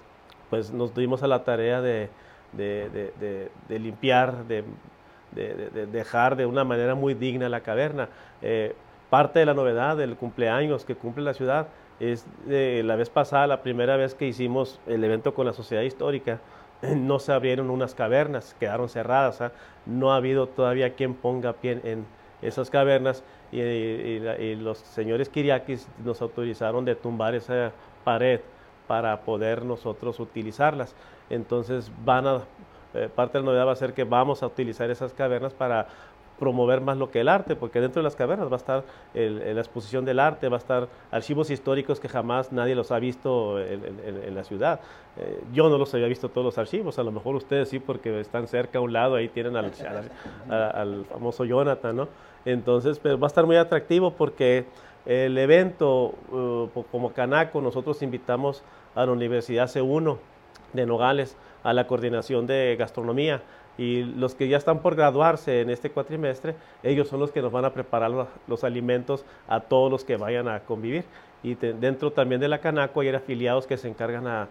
pues 0.50 0.72
nos 0.72 0.96
dimos 0.96 1.22
a 1.22 1.27
la 1.27 1.43
tarea 1.43 1.82
de, 1.82 2.10
de, 2.53 3.79
limpiar, 3.79 4.46
de, 4.46 4.63
dejar 5.34 6.36
de 6.36 6.46
una 6.46 6.63
manera 6.63 6.96
muy 6.96 7.13
digna 7.13 7.50
la 7.50 7.62
caverna. 7.62 8.10
Eh, 8.42 8.75
parte 9.10 9.40
de 9.40 9.46
la 9.46 9.54
novedad 9.54 9.98
del 9.98 10.16
cumpleaños 10.16 10.86
que 10.86 10.96
cumple 10.96 11.24
la 11.24 11.34
ciudad 11.34 11.68
es 12.00 12.25
la 12.48 12.96
vez 12.96 13.10
pasada, 13.10 13.48
la 13.48 13.62
primera 13.62 13.96
vez 13.98 14.16
que 14.16 14.28
hicimos 14.28 14.80
el 14.88 15.04
evento 15.04 15.34
con 15.34 15.46
la 15.46 15.54
sociedad 15.54 15.84
histórica, 15.84 16.40
no 16.82 17.20
se 17.20 17.32
abrieron 17.32 17.70
unas 17.70 17.96
cavernas, 17.96 18.56
quedaron 18.60 18.90
cerradas. 18.90 19.42
¿ah? 19.42 19.52
No 19.86 20.13
ha 20.13 20.18
habido 20.18 20.48
todavía 20.48 20.96
quien 20.96 21.13
ponga 21.13 21.54
pie 21.54 21.80
en 21.84 22.06
esas 22.42 22.70
cavernas 22.70 23.24
y, 23.52 24.56
los 24.56 24.80
señores 24.80 25.30
Kiriakis 25.30 25.88
nos 26.04 26.22
autorizaron 26.22 26.86
de 26.86 26.96
tumbar 26.96 27.36
esa 27.36 27.72
pared 28.04 28.42
para 28.88 29.22
poder 29.22 29.63
nosotros 29.63 30.20
utilizarlas. 30.20 30.96
Entonces 31.30 31.92
van 32.04 32.28
a, 32.28 32.42
eh, 32.94 33.10
parte 33.14 33.38
de 33.38 33.44
la 33.44 33.52
novedad 33.52 33.68
va 33.68 33.72
a 33.74 33.76
ser 33.76 33.94
que 33.94 34.04
vamos 34.04 34.44
a 34.44 34.48
utilizar 34.48 34.90
esas 34.90 35.14
cavernas 35.14 35.54
para 35.54 35.88
promover 36.40 36.82
más 36.82 36.98
lo 36.98 37.10
que 37.10 37.22
el 37.22 37.30
arte, 37.30 37.56
porque 37.56 37.80
dentro 37.80 38.02
de 38.02 38.04
las 38.04 38.16
cavernas 38.16 38.50
va 38.50 38.56
a 38.56 38.58
estar 38.58 38.84
la 39.14 39.62
exposición 39.62 40.04
del 40.04 40.20
arte, 40.20 40.50
va 40.50 40.58
a 40.58 40.60
estar 40.60 40.88
archivos 41.12 41.50
históricos 41.50 42.00
que 42.00 42.10
jamás 42.10 42.52
nadie 42.52 42.76
los 42.76 42.92
ha 42.92 43.00
visto 43.00 43.60
en, 43.60 44.36
la 44.36 44.44
ciudad. 44.44 44.80
Eh, 45.18 45.42
yo 45.54 45.70
no 45.70 45.78
los 45.78 45.94
había 45.94 46.08
visto 46.08 46.30
todos 46.30 46.44
los 46.44 46.58
archivos, 46.58 46.98
a 47.00 47.04
lo 47.04 47.12
mejor 47.12 47.36
ustedes 47.36 47.70
sí, 47.70 47.80
porque 47.80 48.20
están 48.20 48.48
cerca 48.48 48.80
a 48.80 48.82
un 48.82 48.92
lado, 48.92 49.16
ahí 49.16 49.30
tienen 49.30 49.56
al, 49.56 51.06
famoso 51.06 51.46
Jonathan, 51.46 51.96
¿no? 51.96 52.08
Entonces, 52.46 53.00
pero 53.00 53.18
va 53.18 53.28
a 53.28 53.30
estar 53.30 53.46
muy 53.46 53.56
atractivo 53.56 54.12
porque 54.12 54.66
el 55.06 55.38
evento, 55.38 56.14
uh, 56.32 56.68
como 56.92 57.14
Canaco, 57.14 57.62
nosotros 57.62 58.02
invitamos 58.02 58.64
a 58.96 59.06
la 59.06 59.12
Universidad 59.12 59.68
C1 59.68 60.18
de 60.74 60.86
Nogales 60.86 61.38
a 61.63 61.74
la 61.74 61.88
coordinación 61.88 62.46
de 62.46 62.75
gastronomía 62.77 63.41
y 63.77 64.03
los 64.03 64.36
que 64.36 64.48
ya 64.48 64.58
están 64.58 64.79
por 64.79 64.96
graduarse 64.96 65.62
en 65.62 65.70
este 65.70 65.89
cuatrimestre, 65.89 66.55
ellos 66.84 67.08
son 67.08 67.20
los 67.20 67.32
que 67.32 67.41
nos 67.41 67.51
van 67.51 67.65
a 67.65 67.74
preparar 67.74 68.12
los, 68.48 68.63
alimentos 68.63 69.25
a 69.48 69.62
todos 69.62 69.91
los 69.91 70.03
que 70.03 70.15
vayan 70.17 70.48
a 70.48 70.60
convivir. 70.60 71.05
Y 71.41 71.55
dentro 71.55 72.12
también 72.12 72.39
de 72.39 72.48
la 72.48 72.60
Canaco 72.60 73.01
hay 73.01 73.10
afiliados 73.10 73.65
que 73.65 73.77
se 73.77 73.88
encargan 73.88 74.27
a, 74.27 74.48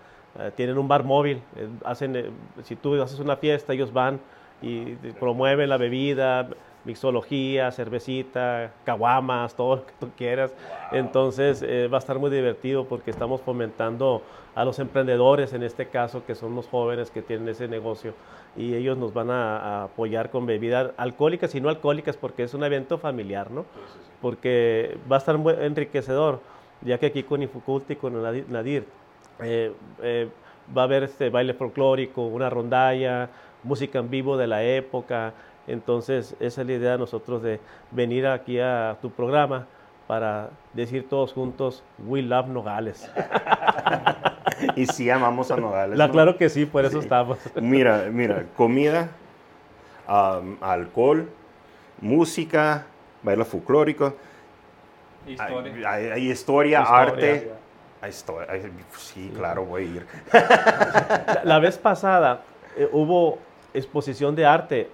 tienen 0.56 0.78
un 0.78 0.88
bar 0.88 1.04
móvil, 1.04 1.42
eh, 1.56 1.68
hacen, 1.84 2.16
eh, 2.16 2.30
si 2.64 2.74
tú 2.74 3.00
haces 3.00 3.20
una 3.20 3.36
fiesta, 3.36 3.74
ellos 3.74 3.92
van 3.92 4.18
y 4.62 4.94
promueven 5.20 5.68
la 5.68 5.76
bebida, 5.76 6.48
mixología, 6.84 7.70
cervecita, 7.70 8.72
caguamas, 8.84 9.54
todo 9.54 9.76
lo 9.76 9.86
que 9.86 9.92
tú 10.00 10.10
quieras. 10.16 10.54
Entonces 10.90 11.62
eh, 11.62 11.88
va 11.88 11.98
a 11.98 12.00
estar 12.00 12.18
muy 12.18 12.30
divertido 12.30 12.86
porque 12.86 13.10
estamos 13.10 13.40
fomentando 13.40 14.22
a 14.54 14.64
los 14.64 14.78
emprendedores, 14.78 15.52
en 15.52 15.62
este 15.62 15.86
caso, 15.86 16.24
que 16.26 16.34
son 16.34 16.54
los 16.54 16.68
jóvenes 16.68 17.10
que 17.10 17.22
tienen 17.22 17.48
ese 17.48 17.68
negocio 17.68 18.14
y 18.56 18.74
ellos 18.74 18.98
nos 18.98 19.14
van 19.14 19.30
a, 19.30 19.84
apoyar 19.84 20.30
con 20.30 20.46
bebidas 20.46 20.92
alcohólicas 20.96 21.54
y 21.54 21.60
no 21.60 21.68
alcohólicas 21.68 22.16
porque 22.16 22.42
es 22.42 22.54
un 22.54 22.64
evento 22.64 22.98
familiar, 22.98 23.50
¿no? 23.50 23.64
Porque 24.20 24.98
va 25.10 25.16
a 25.16 25.18
estar 25.18 25.38
muy 25.38 25.54
enriquecedor, 25.58 26.40
ya 26.82 26.98
que 26.98 27.06
aquí 27.06 27.22
con 27.22 27.42
Infuculti, 27.42 27.96
con 27.96 28.22
Nadir, 28.22 28.86
eh, 29.40 29.72
eh, 30.02 30.28
va 30.76 30.82
a 30.82 30.84
haber 30.84 31.04
este 31.04 31.30
baile 31.30 31.54
folclórico, 31.54 32.22
una 32.26 32.50
rondalla, 32.50 33.30
música 33.62 33.98
en 33.98 34.10
vivo 34.10 34.36
de 34.36 34.46
la 34.46 34.62
época, 34.62 35.32
entonces, 35.66 36.34
esa 36.40 36.60
es 36.62 36.66
la 36.66 36.72
idea 36.72 36.92
de 36.92 36.98
nosotros 36.98 37.42
de 37.42 37.60
venir 37.90 38.26
aquí 38.26 38.58
a 38.58 38.96
tu 39.00 39.10
programa 39.10 39.66
para 40.06 40.50
decir 40.72 41.08
todos 41.08 41.32
juntos, 41.32 41.82
We 42.06 42.22
love 42.22 42.48
Nogales. 42.48 43.10
y 44.76 44.86
sí 44.86 45.08
amamos 45.08 45.50
a 45.50 45.56
Nogales. 45.56 45.96
La, 45.96 46.10
Claro 46.10 46.36
que 46.36 46.48
sí, 46.48 46.66
por 46.66 46.84
eso 46.84 46.98
estamos. 46.98 47.38
mira, 47.60 48.08
mira, 48.10 48.46
comida, 48.56 49.08
alcohol, 50.60 51.28
música, 52.00 52.86
baile 53.22 53.44
folclórico. 53.44 54.14
Historia. 55.26 55.90
Hay, 55.90 56.30
historia, 56.30 56.82
arte. 56.82 57.52
sí, 58.98 59.32
claro, 59.34 59.64
voy 59.64 59.82
a 59.82 59.86
ir. 59.86 60.06
la, 61.44 61.60
vez 61.60 61.78
pasada 61.78 62.42
eh, 62.76 62.88
hubo 62.90 63.38
exposición 63.72 64.34
de 64.34 64.44
arte 64.44 64.90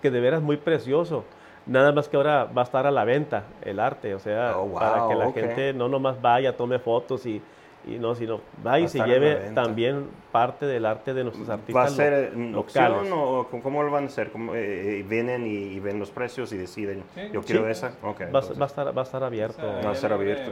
que 0.00 0.10
de 0.10 0.20
veras 0.20 0.42
muy 0.42 0.56
precioso. 0.56 1.24
Nada 1.66 1.92
más 1.92 2.08
que 2.08 2.16
ahora 2.16 2.44
va 2.44 2.62
a 2.62 2.64
estar 2.64 2.86
a 2.86 2.90
la 2.90 3.04
venta 3.04 3.44
el 3.62 3.80
arte, 3.80 4.14
o 4.14 4.18
sea, 4.18 4.58
oh, 4.58 4.74
para 4.74 5.08
que 5.08 5.14
la 5.14 5.32
gente 5.32 5.72
no 5.72 5.88
nomás 5.88 6.20
vaya, 6.20 6.54
tome 6.54 6.78
fotos 6.78 7.24
y, 7.24 7.40
y 7.86 7.98
no, 7.98 8.14
sino 8.14 8.40
vaya 8.62 8.84
y 8.84 8.88
se 8.88 8.98
lleve 8.98 9.50
también 9.54 10.06
parte 10.30 10.66
del 10.66 10.84
arte 10.84 11.14
de 11.14 11.24
nuestros 11.24 11.48
artistas. 11.48 11.74
¿Va 11.74 11.84
a 11.84 11.88
ser 11.88 12.36
locales. 12.36 13.10
o 13.10 13.48
cómo 13.62 13.82
lo 13.82 13.90
van 13.90 14.04
a 14.04 14.06
hacer? 14.08 14.30
Eh, 14.54 15.00
eh, 15.00 15.06
¿Vienen 15.08 15.46
y, 15.46 15.80
ven 15.80 15.98
los 15.98 16.10
precios 16.10 16.52
y 16.52 16.58
deciden, 16.58 17.02
yo 17.32 17.42
quiero 17.42 17.66
esa? 17.68 17.94
Okay, 18.02 18.26
va, 18.26 18.40
va, 18.40 18.64
a 18.64 18.66
estar, 18.66 18.96
va 18.96 19.00
a 19.00 19.04
estar 19.04 19.24
abierto. 19.24 19.66
Va 19.66 19.90
a 19.90 19.92
estar 19.92 20.12
abierto. 20.12 20.50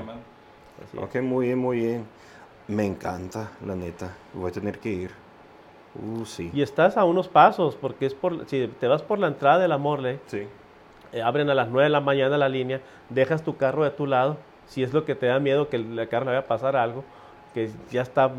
Ok, 0.96 1.16
muy 1.16 1.46
bien, 1.46 1.58
muy 1.58 1.76
bien. 1.78 2.06
Me 2.68 2.86
encanta, 2.86 3.50
la 3.66 3.74
neta. 3.74 4.14
Voy 4.32 4.50
a 4.50 4.52
tener 4.52 4.78
que 4.78 4.88
ir. 4.88 5.21
Uh, 5.94 6.24
y 6.54 6.62
estás 6.62 6.96
a 6.96 7.04
unos 7.04 7.28
pasos, 7.28 7.76
porque 7.76 8.06
es 8.06 8.14
por, 8.14 8.48
si 8.48 8.66
te 8.80 8.88
vas 8.88 9.02
por 9.02 9.18
la 9.18 9.26
entrada 9.26 9.58
de 9.58 9.68
la 9.68 9.76
Morley, 9.76 10.18
sí. 10.26 10.46
Eh, 11.12 11.20
abren 11.20 11.50
a 11.50 11.54
las 11.54 11.68
9 11.68 11.84
de 11.84 11.90
la 11.90 12.00
mañana 12.00 12.38
la 12.38 12.48
línea, 12.48 12.80
dejas 13.10 13.42
tu 13.42 13.56
carro 13.58 13.84
de 13.84 13.90
tu 13.90 14.06
lado, 14.06 14.38
si 14.66 14.82
es 14.82 14.94
lo 14.94 15.04
que 15.04 15.14
te 15.14 15.26
da 15.26 15.38
miedo 15.38 15.68
que 15.68 15.76
el 15.76 16.08
carro 16.08 16.24
le 16.24 16.30
vaya 16.30 16.44
a 16.44 16.46
pasar 16.46 16.76
algo, 16.76 17.04
que 17.52 17.68
ya 17.90 18.00
está 18.00 18.30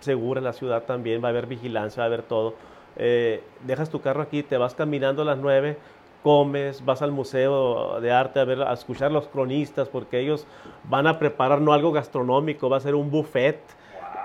segura 0.00 0.40
la 0.40 0.54
ciudad 0.54 0.84
también, 0.84 1.22
va 1.22 1.28
a 1.28 1.30
haber 1.30 1.46
vigilancia, 1.46 2.00
va 2.00 2.04
a 2.04 2.06
haber 2.06 2.22
todo. 2.22 2.54
Eh, 2.96 3.42
dejas 3.66 3.90
tu 3.90 4.00
carro 4.00 4.22
aquí, 4.22 4.42
te 4.42 4.56
vas 4.56 4.74
caminando 4.74 5.20
a 5.20 5.24
las 5.26 5.36
9, 5.36 5.76
comes, 6.22 6.82
vas 6.82 7.02
al 7.02 7.12
museo 7.12 8.00
de 8.00 8.10
arte 8.10 8.40
a 8.40 8.44
ver, 8.44 8.62
a 8.62 8.72
escuchar 8.72 9.12
los 9.12 9.28
cronistas, 9.28 9.88
porque 9.90 10.20
ellos 10.20 10.46
van 10.84 11.06
a 11.06 11.18
preparar 11.18 11.60
no 11.60 11.74
algo 11.74 11.92
gastronómico, 11.92 12.70
va 12.70 12.78
a 12.78 12.80
ser 12.80 12.94
un 12.94 13.10
buffet 13.10 13.60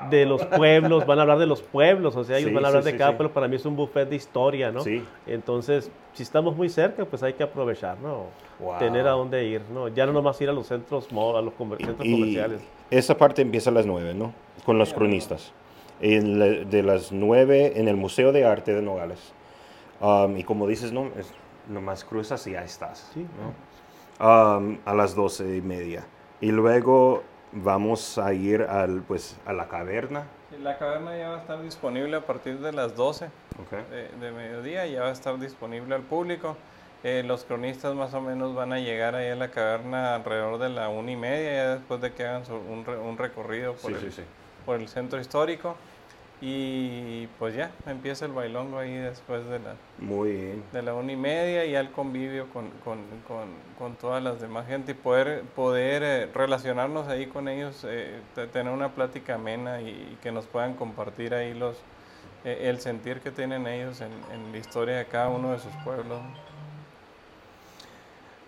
de 0.10 0.26
los 0.26 0.46
pueblos, 0.58 1.06
van 1.06 1.20
a 1.20 1.24
hablar 1.24 1.40
de 1.40 1.46
los 1.46 1.62
pueblos, 1.62 2.16
o 2.16 2.24
sea, 2.24 2.38
ellos 2.38 2.54
van 2.54 2.66
a 2.66 2.68
hablar 2.70 2.84
de 2.84 2.96
cada 2.98 3.18
pueblo, 3.18 3.34
para 3.34 3.48
mí 3.48 3.56
es 3.56 3.66
un 3.66 3.76
buffet 3.76 4.08
de 4.10 4.16
historia, 4.16 4.72
¿no? 4.72 4.82
Sí. 4.82 5.04
Entonces, 5.26 5.92
si 6.14 6.24
estamos 6.24 6.56
muy 6.56 6.70
cerca, 6.70 7.06
pues 7.06 7.24
hay 7.24 7.34
que 7.34 7.44
aprovechar, 7.44 7.98
¿no? 8.00 8.26
Tener 8.80 9.08
a 9.08 9.12
dónde 9.12 9.46
ir, 9.46 9.62
¿no? 9.74 9.88
Ya 9.88 10.06
no 10.06 10.14
nomás 10.14 10.40
ir 10.42 10.50
a 10.50 10.54
los 10.54 10.68
centros, 10.68 11.08
a 11.12 11.42
los 11.42 11.54
centros 11.54 12.08
comerciales. 12.08 12.62
Esa 12.90 13.18
parte 13.18 13.42
empieza 13.42 13.70
a 13.70 13.74
las 13.74 13.86
nueve, 13.86 14.14
¿no? 14.14 14.34
Con 14.66 14.78
los 14.78 14.94
cronistas. 14.94 15.54
de 16.00 16.84
las 16.84 17.12
nueve 17.12 17.74
en 17.80 17.88
el 17.88 17.98
Museo 17.98 18.32
de 18.32 18.46
Arte 18.46 18.74
de 18.74 18.82
Nogales. 18.82 19.34
Um, 20.00 20.38
y 20.38 20.44
como 20.44 20.68
dices, 20.68 20.92
¿no? 20.92 21.08
Es, 21.18 21.34
nomás 21.68 22.04
cruzas 22.04 22.46
y 22.48 22.52
ya 22.52 22.64
estás, 22.64 23.10
sí. 23.14 23.26
¿no? 23.40 23.68
Um, 24.20 24.78
a 24.86 24.94
las 24.94 25.16
doce 25.16 25.58
y 25.58 25.62
media. 25.62 26.06
Y 26.40 26.52
luego 26.52 27.24
vamos 27.64 28.18
a 28.18 28.34
ir 28.34 28.62
al, 28.62 29.02
pues, 29.02 29.38
a 29.46 29.54
la 29.54 29.68
caverna. 29.68 30.26
la 30.62 30.78
caverna 30.78 31.18
ya 31.18 31.30
va 31.30 31.38
a 31.38 31.40
estar 31.40 31.62
disponible 31.62 32.18
a 32.18 32.26
partir 32.26 32.60
de 32.60 32.72
las 32.72 32.96
12 32.96 33.30
de, 34.20 34.32
mediodía, 34.32 34.86
ya 34.86 35.02
va 35.02 35.10
a 35.10 35.12
estar 35.12 35.38
disponible 35.40 35.96
al 35.96 36.04
público. 36.04 36.58
Eh, 37.04 37.24
los 37.26 37.44
cronistas 37.44 37.94
más 37.96 38.14
o 38.14 38.22
menos 38.22 38.56
van 38.56 38.74
a 38.74 38.80
llegar 38.80 39.16
ahí 39.16 39.30
a 39.30 39.36
la 39.36 39.50
caverna 39.50 40.16
alrededor 40.16 40.58
de 40.58 40.70
la 40.70 40.90
una 40.90 41.12
y 41.12 41.16
media, 41.16 41.54
ya 41.54 41.76
después 41.76 42.02
de 42.02 42.12
que 42.12 42.26
hagan 42.26 42.44
un, 42.52 42.88
un, 42.90 43.18
recorrido 43.18 43.76
por, 43.76 43.94
por 44.66 44.80
el 44.80 44.88
centro 44.88 45.20
histórico. 45.20 45.76
Y 46.40 47.26
pues 47.40 47.56
ya, 47.56 47.72
empieza 47.88 48.26
el 48.26 48.32
bailongo 48.32 48.78
ahí 48.78 48.94
después 48.94 49.48
de 49.50 49.58
la, 49.58 49.76
Muy 49.98 50.62
De 50.72 50.84
la 50.84 50.94
una 50.94 51.12
y 51.12 51.16
media 51.16 51.66
y 51.66 51.76
al 51.76 51.92
convivio 51.92 52.48
con, 52.52 52.70
con, 52.84 53.00
con, 53.28 53.48
con, 53.80 53.96
todas 53.96 54.22
las 54.22 54.40
demás 54.40 54.68
gente 54.68 54.92
y 54.92 54.96
poder, 54.96 55.42
poder 55.56 56.04
eh, 56.04 56.30
relacionarnos 56.32 57.08
ahí 57.08 57.26
con 57.26 57.48
ellos, 57.48 57.84
eh, 57.90 58.20
tener 58.54 58.72
una 58.72 58.94
plática 58.94 59.34
amena 59.34 59.82
y, 59.82 60.16
que 60.22 60.32
nos 60.32 60.46
puedan 60.46 60.76
compartir 60.76 61.34
ahí 61.34 61.56
los, 61.56 61.78
eh, 62.46 62.70
el 62.70 62.80
sentir 62.82 63.20
que 63.22 63.32
tienen 63.32 63.66
ellos 63.66 64.02
en, 64.02 64.12
en, 64.32 64.52
la 64.52 64.58
historia 64.60 64.98
de 64.98 65.06
cada 65.06 65.30
uno 65.30 65.54
de 65.54 65.60
sus 65.60 65.74
pueblos. 65.84 66.22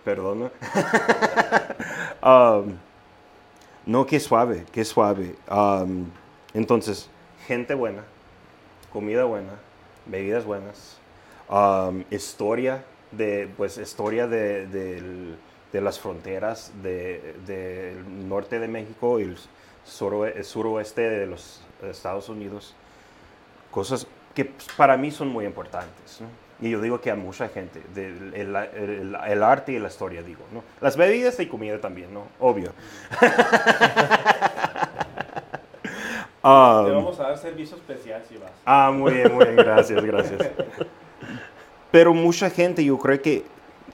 Perdona. 0.04 0.50
Um, 2.22 2.76
no, 3.86 4.04
qué 4.04 4.20
suave, 4.20 4.66
qué 4.70 4.84
suave. 4.84 5.36
Um, 5.50 6.10
entonces, 6.52 7.08
gente 7.50 7.74
buena, 7.74 8.04
comida 8.92 9.24
buena, 9.24 9.54
bebidas 10.06 10.44
buenas, 10.44 10.98
um, 11.48 12.04
historia 12.12 12.84
de, 13.10 13.48
pues, 13.56 13.76
historia 13.76 14.28
de, 14.28 14.68
de, 15.72 15.80
las 15.80 15.98
fronteras 15.98 16.70
del 16.80 18.28
norte 18.28 18.60
de 18.60 18.68
México 18.68 19.18
y 19.18 19.24
el, 19.24 19.36
suroeste 19.84 21.00
de 21.10 21.26
los 21.26 21.60
Estados 21.82 22.28
Unidos. 22.28 22.76
Cosas 23.72 24.06
que 24.32 24.44
para 24.76 24.96
mí 24.96 25.10
son 25.10 25.26
muy 25.26 25.44
importantes. 25.44 26.20
Y 26.60 26.70
yo 26.70 26.80
digo 26.80 27.00
que 27.00 27.10
a 27.10 27.16
mucha 27.16 27.48
gente, 27.48 27.82
del- 27.92 28.32
el, 28.32 28.54
el- 28.54 29.16
el 29.26 29.42
arte 29.42 29.72
y 29.72 29.80
la 29.80 29.88
historia, 29.88 30.22
digo, 30.22 30.44
¿no? 30.52 30.62
Las 30.80 30.96
bebidas 30.96 31.40
y 31.40 31.46
comida 31.46 31.80
también, 31.80 32.14
¿no? 32.14 32.28
Obvio. 32.38 32.72
Um, 36.42 36.84
Te 36.86 36.90
vamos 36.92 37.20
a 37.20 37.24
dar 37.24 37.38
servicio 37.38 37.76
especial 37.76 38.22
si 38.28 38.36
vas. 38.38 38.50
Ah, 38.64 38.90
muy 38.94 39.12
bien, 39.12 39.34
muy 39.34 39.44
bien, 39.44 39.56
gracias, 39.56 40.02
gracias. 40.04 40.50
Pero 41.90 42.14
mucha 42.14 42.48
gente, 42.48 42.84
yo 42.84 42.98
creo 42.98 43.20
que, 43.20 43.44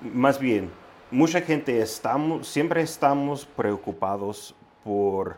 más 0.01 0.39
bien, 0.39 0.71
mucha 1.11 1.41
gente 1.41 1.81
estamos, 1.81 2.47
siempre 2.47 2.83
estamos 2.83 3.47
preocupados 3.47 4.55
por 4.85 5.37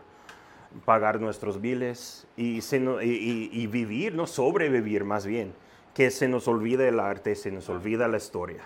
pagar 0.85 1.19
nuestros 1.19 1.59
biles 1.59 2.27
y, 2.37 2.61
se 2.61 2.79
no- 2.79 3.01
y- 3.01 3.07
y- 3.07 3.49
y 3.63 3.65
vivir, 3.67 4.13
no 4.13 4.27
sobrevivir 4.27 5.03
más 5.03 5.25
bien, 5.25 5.53
que 5.95 6.11
se 6.11 6.27
nos 6.27 6.47
olvida 6.47 6.87
el 6.87 6.99
arte, 6.99 7.33
se 7.35 7.49
nos 7.49 7.69
olvida 7.69 8.07
la 8.07 8.17
historia. 8.17 8.61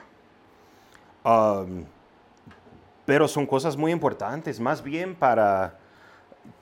Um, 1.23 1.86
pero 3.06 3.29
son 3.29 3.45
cosas 3.45 3.77
muy 3.77 3.91
importantes, 3.93 4.60
más 4.60 4.84
bien 4.84 5.15
para, 5.15 5.77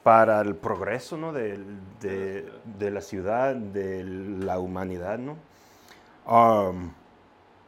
para 0.03 0.41
el 0.41 0.55
progreso 0.55 1.17
¿no? 1.17 1.31
del- 1.33 1.79
de, 1.99 2.51
de 2.79 2.91
la 2.91 3.01
ciudad, 3.01 3.55
de 3.55 4.03
la 4.03 4.59
humanidad. 4.59 5.19
¿no? 5.19 5.37
Um, 6.25 6.91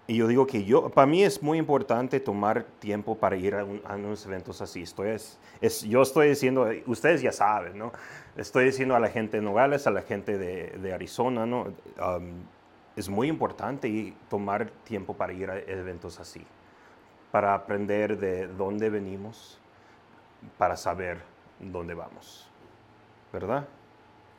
y 0.05 0.17
yo 0.17 0.27
digo 0.27 0.45
que 0.45 0.65
yo, 0.65 0.89
para 0.89 1.07
mí 1.07 1.23
es 1.23 1.41
muy 1.41 1.57
importante 1.57 2.19
tomar 2.19 2.63
tiempo 2.79 3.15
para 3.17 3.35
ir 3.37 3.55
a, 3.55 3.63
un- 3.63 3.81
a 3.85 3.95
unos 3.95 4.25
eventos 4.25 4.61
así. 4.61 4.81
Estoy, 4.81 5.09
es, 5.09 5.39
es- 5.61 5.83
yo 5.83 6.01
estoy 6.01 6.29
diciendo, 6.29 6.67
ustedes 6.87 7.21
ya 7.21 7.31
saben, 7.31 7.77
¿no? 7.77 7.91
Estoy 8.35 8.65
diciendo 8.65 8.95
a 8.95 8.99
la 8.99 9.09
gente 9.09 9.37
de 9.37 9.43
Nogales, 9.43 9.85
a 9.87 9.91
la 9.91 10.01
gente 10.01 10.37
de, 10.37 10.69
de 10.81 10.93
Arizona, 10.93 11.45
¿no? 11.45 11.67
Um, 11.99 12.43
es 12.95 13.09
muy 13.09 13.27
importante 13.27 13.87
y 13.87 14.15
tomar 14.29 14.69
tiempo 14.83 15.15
para 15.15 15.33
ir 15.33 15.49
a 15.49 15.57
eventos 15.59 16.19
así, 16.19 16.45
para 17.31 17.53
aprender 17.55 18.17
de 18.19 18.47
dónde 18.47 18.89
venimos, 18.89 19.59
para 20.57 20.75
saber 20.77 21.19
dónde 21.71 21.93
vamos, 21.93 22.47
¿verdad? 23.31 23.65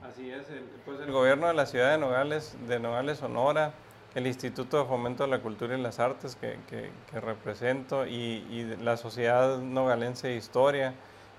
Así 0.03 0.31
es, 0.31 0.49
el, 0.51 0.65
pues 0.85 1.01
el 1.01 1.11
gobierno 1.13 1.47
de 1.47 1.55
la 1.55 1.67
ciudad 1.67 1.91
de 1.93 1.99
Nogales, 1.99 2.57
de 2.69 2.79
Nogales, 2.79 3.19
Sonora, 3.19 3.73
el 4.15 4.27
Instituto 4.27 4.79
de 4.79 4.85
Fomento 4.85 5.25
de 5.25 5.31
la 5.31 5.41
Cultura 5.41 5.77
y 5.77 5.81
las 5.81 5.99
Artes 5.99 6.37
que, 6.37 6.59
que- 6.69 6.91
represento 7.21 8.07
y, 8.07 8.45
y 8.51 8.77
la 8.83 8.97
Sociedad 8.97 9.59
Nogalense 9.59 10.29
de 10.29 10.37
Historia, 10.37 10.93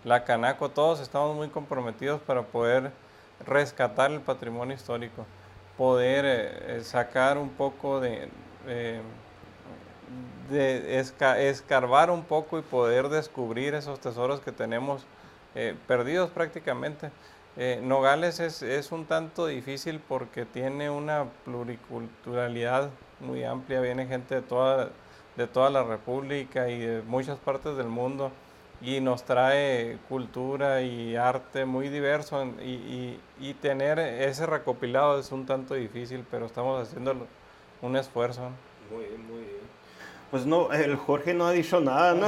la 0.03 0.23
Canaco, 0.23 0.69
todos 0.69 0.99
estamos 0.99 1.35
muy 1.35 1.49
comprometidos 1.49 2.21
para 2.21 2.43
poder 2.43 2.91
rescatar 3.45 4.11
el 4.11 4.21
patrimonio 4.21 4.75
histórico, 4.75 5.25
poder 5.77 6.25
eh, 6.25 6.77
eh, 6.77 6.81
sacar 6.83 7.37
un 7.37 7.49
poco 7.49 7.99
de, 7.99 8.29
eh, 8.67 9.01
de 10.49 10.99
esca- 11.01 11.37
escarbar 11.37 12.09
un 12.09 12.23
poco 12.23 12.57
y 12.57 12.61
poder 12.61 13.09
descubrir 13.09 13.73
esos 13.73 13.99
tesoros 13.99 14.39
que 14.39 14.51
tenemos 14.51 15.05
eh, 15.55 15.75
perdidos 15.87 16.29
prácticamente. 16.31 17.11
Eh, 17.57 17.79
Nogales 17.81 18.39
es, 18.41 18.61
es 18.61 18.91
un 18.91 19.05
tanto 19.05 19.47
difícil 19.47 19.99
porque 20.07 20.45
tiene 20.45 20.89
una 20.89 21.25
pluriculturalidad 21.45 22.89
muy 23.21 23.43
amplia, 23.43 23.79
viene 23.81 24.05
gente 24.07 24.35
de 24.35 24.41
toda, 24.41 24.89
de 25.37 25.47
toda 25.47 25.69
la 25.69 25.83
República 25.83 26.69
y 26.69 26.79
de 26.79 27.01
muchas 27.03 27.37
partes 27.39 27.77
del 27.77 27.87
mundo 27.87 28.31
y 28.81 28.99
nos 28.99 29.23
trae 29.23 29.97
cultura 30.09 30.81
y 30.81 31.15
arte 31.15 31.63
muy 31.65 31.87
diverso 31.89 32.45
y, 32.61 32.71
y- 32.71 33.19
y 33.39 33.53
tener 33.53 33.99
ese 33.99 34.45
recopilado 34.45 35.17
es 35.19 35.31
un 35.31 35.45
tanto 35.45 35.73
difícil, 35.75 36.25
pero 36.29 36.45
estamos 36.45 36.81
haciendo 36.87 37.15
un 37.81 37.95
esfuerzo. 37.95 38.49
Muy 38.91 39.05
muy. 39.17 39.47
Pues 40.35 40.45
no, 40.45 40.69
el 40.73 40.97
Jorge 40.97 41.33
no 41.33 41.47
ha 41.47 41.53
dicho 41.53 41.79
nada, 41.79 42.13
¿no? 42.13 42.27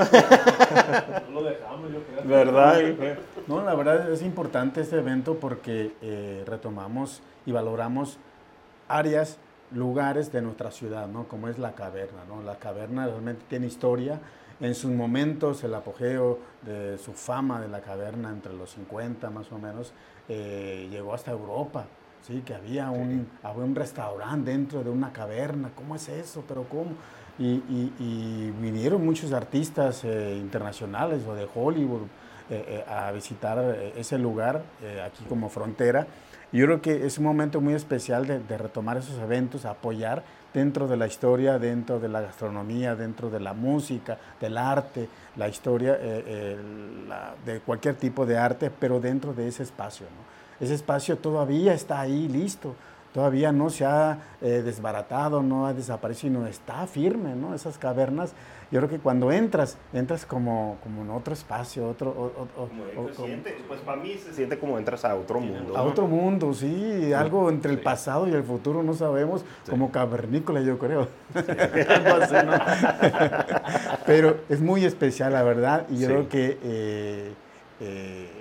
No 1.29 1.41
lo 1.41 1.49
dejamos, 1.49 1.91
yo 1.91 2.01
creo. 2.03 2.23
¿Verdad? 2.25 2.81
No, 3.47 3.61
la 3.65 3.75
verdad 3.75 4.09
es 4.09 4.21
importante 4.21 4.79
este 4.79 4.99
evento 4.99 5.35
porque 5.35 5.91
eh, 6.01 6.41
retomamos 6.47 7.21
y 7.45 7.51
valoramos 7.51 8.17
áreas, 8.87 9.39
lugares 9.73 10.31
de 10.31 10.41
nuestra 10.41 10.71
ciudad, 10.71 11.09
¿no? 11.09 11.27
Como 11.27 11.49
es 11.49 11.59
la 11.59 11.73
caverna, 11.73 12.23
¿no? 12.29 12.41
La 12.43 12.55
caverna 12.55 13.07
realmente 13.07 13.43
tiene 13.49 13.67
historia. 13.67 14.21
En 14.61 14.73
sus 14.73 14.91
momentos, 14.91 15.61
el 15.65 15.75
apogeo 15.75 16.39
de 16.61 16.97
su 16.99 17.11
fama 17.11 17.59
de 17.59 17.67
la 17.67 17.81
caverna 17.81 18.29
entre 18.29 18.53
los 18.53 18.69
50 18.69 19.29
más 19.31 19.51
o 19.51 19.59
menos, 19.59 19.91
eh, 20.29 20.87
llegó 20.89 21.13
hasta 21.13 21.31
Europa, 21.31 21.87
¿sí? 22.21 22.41
Que 22.45 22.53
había 22.53 22.89
un, 22.89 23.27
había 23.43 23.65
un 23.65 23.75
restaurante 23.75 24.51
dentro 24.51 24.81
de 24.81 24.91
una 24.91 25.11
caverna. 25.11 25.71
¿Cómo 25.75 25.93
es 25.93 26.07
eso? 26.07 26.45
¿Pero 26.47 26.63
cómo? 26.69 26.91
Y, 27.39 27.45
y- 27.69 27.93
y 27.99 28.51
vinieron 28.61 29.05
muchos 29.05 29.31
artistas 29.31 30.03
eh, 30.03 30.35
internacionales 30.39 31.21
o 31.27 31.35
de 31.35 31.47
Hollywood 31.53 32.03
eh, 32.49 32.83
eh, 32.87 32.91
a 32.91 33.11
visitar 33.11 33.57
eh, 33.59 33.93
ese 33.97 34.17
lugar 34.17 34.63
eh, 34.81 35.01
aquí 35.05 35.23
como 35.29 35.49
frontera. 35.49 36.07
Yo 36.51 36.65
creo 36.65 36.81
que 36.81 37.05
es 37.05 37.17
un 37.17 37.25
momento 37.25 37.59
muy 37.61 37.73
especial 37.73 38.25
de, 38.25 38.39
de 38.39 38.57
retomar 38.57 38.97
esos 38.97 39.19
eventos, 39.19 39.65
apoyar 39.65 40.23
dentro 40.53 40.87
de 40.87 40.95
la 40.97 41.05
historia, 41.05 41.59
dentro 41.59 41.99
de 41.99 42.07
la 42.07 42.21
gastronomía, 42.21 42.95
dentro 42.95 43.29
de 43.29 43.39
la 43.41 43.53
música, 43.53 44.17
del 44.39 44.57
arte, 44.57 45.07
la 45.35 45.47
historia 45.49 45.93
eh, 45.99 46.23
eh, 46.25 46.57
la- 47.07 47.35
de 47.45 47.59
cualquier 47.59 47.95
tipo 47.95 48.25
de 48.25 48.37
arte, 48.37 48.71
pero 48.71 48.99
dentro 48.99 49.33
de 49.33 49.47
ese 49.49 49.61
espacio. 49.63 50.05
¿no? 50.07 50.65
Ese 50.65 50.73
espacio 50.73 51.17
todavía 51.17 51.73
está 51.73 51.99
ahí 51.99 52.27
listo, 52.29 52.75
todavía 53.17 53.51
no 53.51 53.71
se 53.71 53.83
ha 53.83 54.19
eh, 54.43 54.61
desbaratado, 54.63 55.41
no 55.41 55.65
ha 55.65 55.73
desaparecido, 55.73 56.35
sino 56.35 56.45
está 56.45 56.85
firme, 56.85 57.33
¿no? 57.33 57.55
Esas 57.55 57.79
cavernas, 57.79 58.33
yo 58.69 58.77
creo 58.79 58.89
que 58.91 58.99
cuando 58.99 59.31
entras, 59.31 59.75
entras 59.91 60.23
como, 60.23 60.77
como 60.83 61.01
en 61.01 61.09
otro 61.09 61.33
espacio, 61.33 61.89
otro, 61.89 62.11
o- 62.11 62.25
o- 62.25 62.63
o- 62.63 62.67
Como 62.67 62.83
o- 62.83 63.09
se 63.09 63.15
como- 63.15 63.27
siente, 63.27 63.57
pues 63.67 63.79
para 63.81 63.99
mí 63.99 64.13
se 64.23 64.33
siente 64.35 64.59
como 64.59 64.77
entras 64.77 65.03
a 65.03 65.15
otro 65.15 65.39
mundo. 65.39 65.75
a 65.75 65.79
¿no? 65.81 65.89
otro 65.89 66.05
mundo, 66.05 66.53
sí, 66.53 67.11
algo 67.11 67.49
entre 67.49 67.71
el 67.71 67.79
pasado 67.79 68.27
y 68.27 68.33
el 68.33 68.43
futuro, 68.43 68.83
no 68.83 68.93
sabemos, 68.93 69.43
como 69.67 69.91
cavernícola 69.91 70.61
yo 70.61 70.77
creo. 70.77 71.07
Algo 71.89 72.21
así, 72.21 72.35
¿no? 72.45 72.51
Pero 74.05 74.37
es 74.47 74.61
muy 74.61 74.85
especial, 74.85 75.33
la 75.33 75.41
verdad, 75.41 75.87
y 75.89 75.95
yo 75.97 76.01
Sí. 76.01 76.05
creo 76.13 76.29
que 76.29 76.57
eh, 76.63 77.33
eh, 77.81 78.36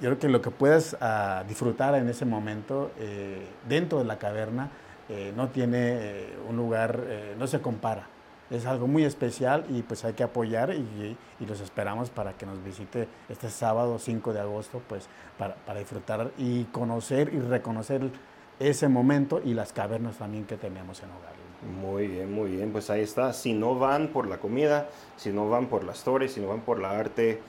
yo 0.00 0.10
creo 0.10 0.18
que 0.18 0.28
lo 0.28 0.42
que 0.42 0.50
puedas 0.50 0.96
ah, 1.00 1.44
disfrutar 1.46 1.94
en 1.94 2.08
ese 2.08 2.24
momento 2.24 2.90
eh, 2.98 3.46
dentro 3.68 3.98
de 3.98 4.04
la 4.04 4.18
caverna 4.18 4.70
eh, 5.08 5.32
no 5.36 5.48
tiene 5.48 5.78
eh, 5.78 6.38
un 6.48 6.56
lugar, 6.56 7.00
no 7.38 7.46
se 7.46 7.60
compara. 7.60 8.08
Es 8.50 8.66
algo 8.66 8.86
muy 8.86 9.04
especial 9.04 9.64
y 9.70 9.82
pues 9.82 10.04
hay 10.04 10.12
que 10.12 10.22
apoyar 10.22 10.74
y, 10.74 11.16
los 11.46 11.60
esperamos 11.60 12.08
para 12.08 12.32
que 12.34 12.46
nos 12.46 12.62
visite 12.64 13.06
este 13.28 13.50
sábado 13.50 13.98
5 13.98 14.32
de 14.32 14.40
agosto 14.40 14.80
pues 14.86 15.08
para, 15.38 15.56
para 15.56 15.80
disfrutar 15.80 16.30
y 16.38 16.64
conocer 16.64 17.32
y 17.34 17.38
reconocer 17.38 18.10
ese 18.58 18.88
momento 18.88 19.42
y 19.44 19.52
las 19.52 19.72
cavernas 19.72 20.16
también 20.16 20.44
que 20.44 20.56
tenemos 20.56 21.02
en. 21.02 21.08
¿no? 21.08 21.34
Muy 21.64 22.08
bien, 22.08 22.32
muy 22.32 22.50
bien. 22.50 22.72
Pues 22.72 22.90
ahí 22.90 23.00
está. 23.00 23.32
Si 23.32 23.52
no 23.52 23.78
van 23.78 24.08
por 24.08 24.26
la 24.26 24.38
comida, 24.38 24.88
si 25.16 25.30
no 25.30 25.48
van 25.48 25.66
por 25.66 25.84
la 25.84 25.92
historia, 25.92 26.28
si 26.28 26.40
no 26.40 26.48
van 26.48 26.60
por 26.60 26.78
la 26.78 26.90
arte, 26.90 27.40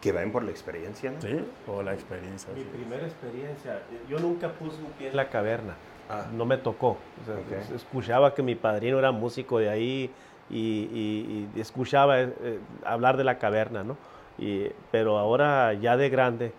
que 0.00 0.12
vayan 0.12 0.30
por 0.32 0.44
la 0.44 0.50
experiencia. 0.50 1.10
¿no? 1.10 1.20
Sí, 1.20 1.36
o 1.66 1.82
la 1.82 1.94
experiencia. 1.94 2.52
Mi 2.54 2.62
sí. 2.62 2.68
primera 2.72 3.04
experiencia, 3.06 3.82
yo 4.08 4.18
nunca 4.18 4.48
puse 4.52 4.76
un 4.82 4.90
pie 4.92 5.08
en 5.08 5.16
la 5.16 5.28
caverna, 5.28 5.74
Ah. 6.08 6.26
no 6.32 6.44
me 6.44 6.56
tocó. 6.58 6.98
O 7.22 7.24
sea, 7.24 7.34
Ok. 7.34 7.74
Escuchaba 7.74 8.34
que 8.34 8.42
mi 8.42 8.54
padrino 8.54 8.98
era 8.98 9.10
músico 9.10 9.58
de 9.58 9.68
ahí 9.68 10.10
y, 10.50 10.56
y- 10.56 11.48
y 11.56 11.60
escuchaba 11.60 12.20
eh, 12.20 12.32
eh, 12.42 12.58
hablar 12.84 13.16
de 13.16 13.24
la 13.24 13.38
caverna, 13.38 13.82
¿no? 13.82 13.96
Y, 14.38 14.66
pero 14.92 15.18
ahora 15.18 15.72
ya 15.74 15.96
de 15.96 16.08
grande, 16.10 16.52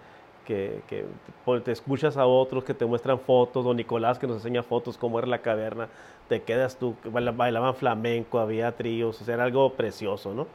que, 0.45 0.81
que 0.87 1.05
por- 1.45 1.61
te 1.61 1.71
escuchas 1.71 2.17
a 2.17 2.25
otros 2.25 2.63
que 2.63 2.73
te 2.73 2.85
muestran 2.85 3.19
fotos, 3.19 3.63
don 3.63 3.77
Nicolás 3.77 4.17
que 4.19 4.27
nos 4.27 4.37
enseña 4.37 4.63
fotos 4.63 4.97
cómo 4.97 5.19
era 5.19 5.27
la 5.27 5.39
caverna, 5.39 5.87
te 6.27 6.41
quedas 6.41 6.77
tú, 6.77 6.95
bailaban 7.05 7.75
flamenco, 7.75 8.39
había 8.39 8.71
tríos, 8.73 9.21
o 9.21 9.25
sea, 9.25 9.35
era 9.35 9.43
algo 9.45 9.73
precioso, 9.73 10.33
¿no? 10.33 10.47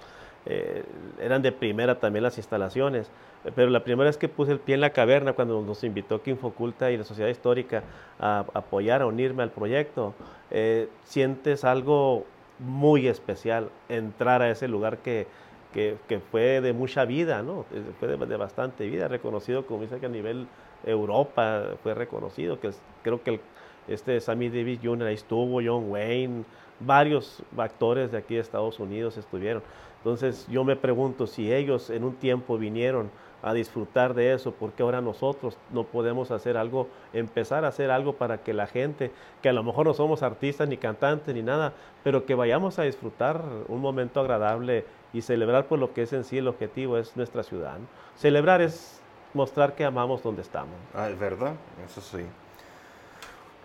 Eh, 0.46 0.84
eran 1.20 1.42
de 1.42 1.52
primera 1.52 2.00
también 2.00 2.24
las 2.24 2.36
instalaciones, 2.36 3.10
pero 3.54 3.70
la 3.70 3.84
primera 3.84 4.08
vez 4.08 4.16
que 4.16 4.28
puse 4.28 4.52
el 4.52 4.58
pie 4.58 4.74
en 4.74 4.80
la 4.80 4.90
caverna, 4.90 5.32
cuando 5.32 5.62
nos 5.62 5.84
invitó 5.84 6.22
Quinfoculta 6.22 6.90
y 6.90 6.96
la 6.96 7.04
Sociedad 7.04 7.30
Histórica 7.30 7.82
a, 8.18 8.44
apoyar, 8.54 9.02
a 9.02 9.06
unirme 9.06 9.42
al 9.42 9.50
proyecto, 9.50 10.14
eh, 10.50 10.88
sientes 11.04 11.64
algo 11.64 12.24
muy 12.58 13.08
especial, 13.08 13.70
entrar 13.88 14.42
a 14.42 14.50
ese 14.50 14.68
lugar 14.68 14.98
que, 14.98 15.26
que, 15.72 15.96
que 16.08 16.20
fue 16.20 16.60
de 16.60 16.72
mucha 16.72 17.04
vida, 17.04 17.42
¿no? 17.42 17.64
Eh, 17.72 17.82
Fue 17.98 18.08
de, 18.08 18.36
bastante 18.36 18.86
vida, 18.86 19.08
reconocido, 19.08 19.66
como 19.66 19.82
dice 19.82 19.98
que 19.98 20.06
a 20.06 20.10
nivel 20.10 20.46
Europa 20.84 21.64
fue 21.82 21.94
reconocido, 21.94 22.60
que 22.60 22.70
creo 23.02 23.22
que 23.22 23.40
este 23.88 24.20
Sammy 24.20 24.48
Davis 24.48 24.80
Jr. 24.82 25.08
ahí 25.08 25.14
estuvo, 25.14 25.60
John 25.64 25.90
Wayne, 25.90 26.44
varios 26.80 27.42
actores 27.56 28.12
de 28.12 28.18
aquí 28.18 28.34
de 28.34 28.40
Estados 28.40 28.78
Unidos 28.78 29.16
estuvieron. 29.16 29.62
Entonces 30.02 30.48
yo 30.48 30.64
me 30.64 30.74
pregunto 30.74 31.28
si 31.28 31.52
ellos 31.52 31.88
en 31.88 32.02
un 32.02 32.16
tiempo 32.16 32.58
vinieron 32.58 33.08
a 33.40 33.54
disfrutar 33.54 34.14
de 34.14 34.32
eso, 34.32 34.52
porque 34.52 34.82
ahora 34.82 35.00
nosotros 35.00 35.56
no 35.70 35.84
podemos 35.84 36.32
hacer 36.32 36.56
algo, 36.56 36.88
empezar 37.12 37.64
a 37.64 37.68
hacer 37.68 37.90
algo 37.90 38.14
para 38.14 38.38
que 38.38 38.52
la 38.52 38.66
gente, 38.66 39.12
que 39.42 39.48
a 39.48 39.52
lo 39.52 39.62
mejor 39.62 39.86
no 39.86 39.94
somos 39.94 40.22
artistas 40.22 40.68
ni 40.68 40.76
cantantes 40.76 41.34
ni 41.34 41.42
nada, 41.42 41.72
pero 42.02 42.24
que 42.24 42.34
vayamos 42.34 42.78
a 42.78 42.82
disfrutar 42.82 43.44
un 43.68 43.80
momento 43.80 44.20
agradable 44.20 44.84
y 45.12 45.22
celebrar 45.22 45.66
por 45.66 45.78
lo 45.78 45.92
que 45.92 46.02
es 46.02 46.12
en 46.12 46.24
sí 46.24 46.38
el 46.38 46.48
objetivo, 46.48 46.98
es 46.98 47.16
nuestra 47.16 47.42
ciudad. 47.42 47.78
Celebrar 48.16 48.60
es 48.60 49.00
mostrar 49.34 49.74
que 49.74 49.84
amamos 49.84 50.22
donde 50.22 50.42
estamos. 50.42 50.74
Ah, 50.94 51.08
es 51.08 51.18
verdad, 51.18 51.54
eso 51.84 52.00
sí. 52.00 52.24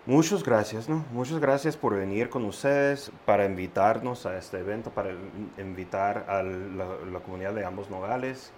Muchas 0.06 0.42
gracias, 0.42 0.88
¿no? 0.88 1.04
Muchas 1.12 1.38
gracias 1.38 1.76
por 1.76 1.94
venir 1.94 2.30
con 2.30 2.44
ustedes, 2.46 3.12
para 3.26 3.44
invitarnos 3.44 4.24
a 4.24 4.38
este 4.38 4.58
evento, 4.58 4.90
para 4.90 5.10
invitar 5.58 6.24
a 6.28 6.42
la, 6.42 7.20
comunidad 7.20 7.52
de 7.52 7.64
ambos 7.64 7.90
nogales, 7.90 8.50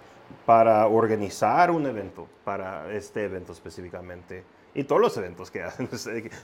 para 0.45 0.87
organizar 0.87 1.69
un 1.71 1.85
evento, 1.85 2.27
para 2.45 2.89
este 2.93 3.25
evento 3.25 3.51
específicamente. 3.51 4.45
Y 4.73 4.85
todos 4.85 5.01
los 5.01 5.17
eventos 5.17 5.51
que 5.51 5.61
hacen 5.63 5.89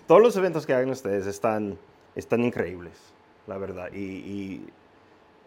todos 0.07 0.21
los 0.21 0.35
eventos 0.35 0.65
que 0.65 0.73
hagan 0.73 0.89
ustedes 0.89 1.25
están, 1.25 1.77
están 2.13 2.43
increíbles, 2.43 2.97
la 3.47 3.57
verdad. 3.57 3.89
Y, 3.93 3.99
y, 3.99 4.69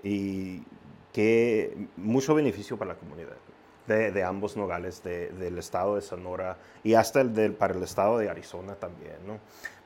y 0.02 0.64
que 1.12 1.76
mucho 1.98 2.34
beneficio 2.34 2.78
para 2.78 2.94
la 2.94 2.98
comunidad 2.98 3.36
de, 3.94 4.24
ambos 4.24 4.56
nogales 4.56 5.02
del 5.02 5.58
estado 5.58 5.96
de 5.96 6.02
Sonora 6.02 6.56
y 6.82 6.94
hasta 6.94 7.20
el 7.20 7.34
del, 7.34 7.52
para 7.52 7.74
el 7.74 7.82
estado 7.82 8.18
de 8.18 8.28
Arizona 8.28 8.74
también, 8.74 9.16
¿no? 9.26 9.38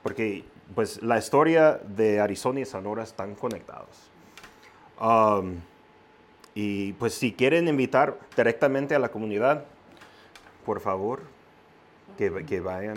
Porque 0.02 0.44
pues 0.74 1.02
la 1.02 1.18
historia 1.18 1.80
de 1.82 2.20
Arizona 2.20 2.60
y 2.60 2.64
Sonora 2.64 3.02
están 3.02 3.34
conectados. 3.34 4.10
Um, 5.00 5.56
y 6.54 6.92
pues 6.94 7.14
si 7.14 7.32
quieren 7.32 7.66
invitar 7.68 8.18
directamente 8.36 8.94
a 8.94 8.98
la 8.98 9.10
comunidad, 9.10 9.64
por 10.64 10.80
favor, 10.80 11.22
que, 12.16 12.44
que 12.44 12.60
vayan. 12.60 12.96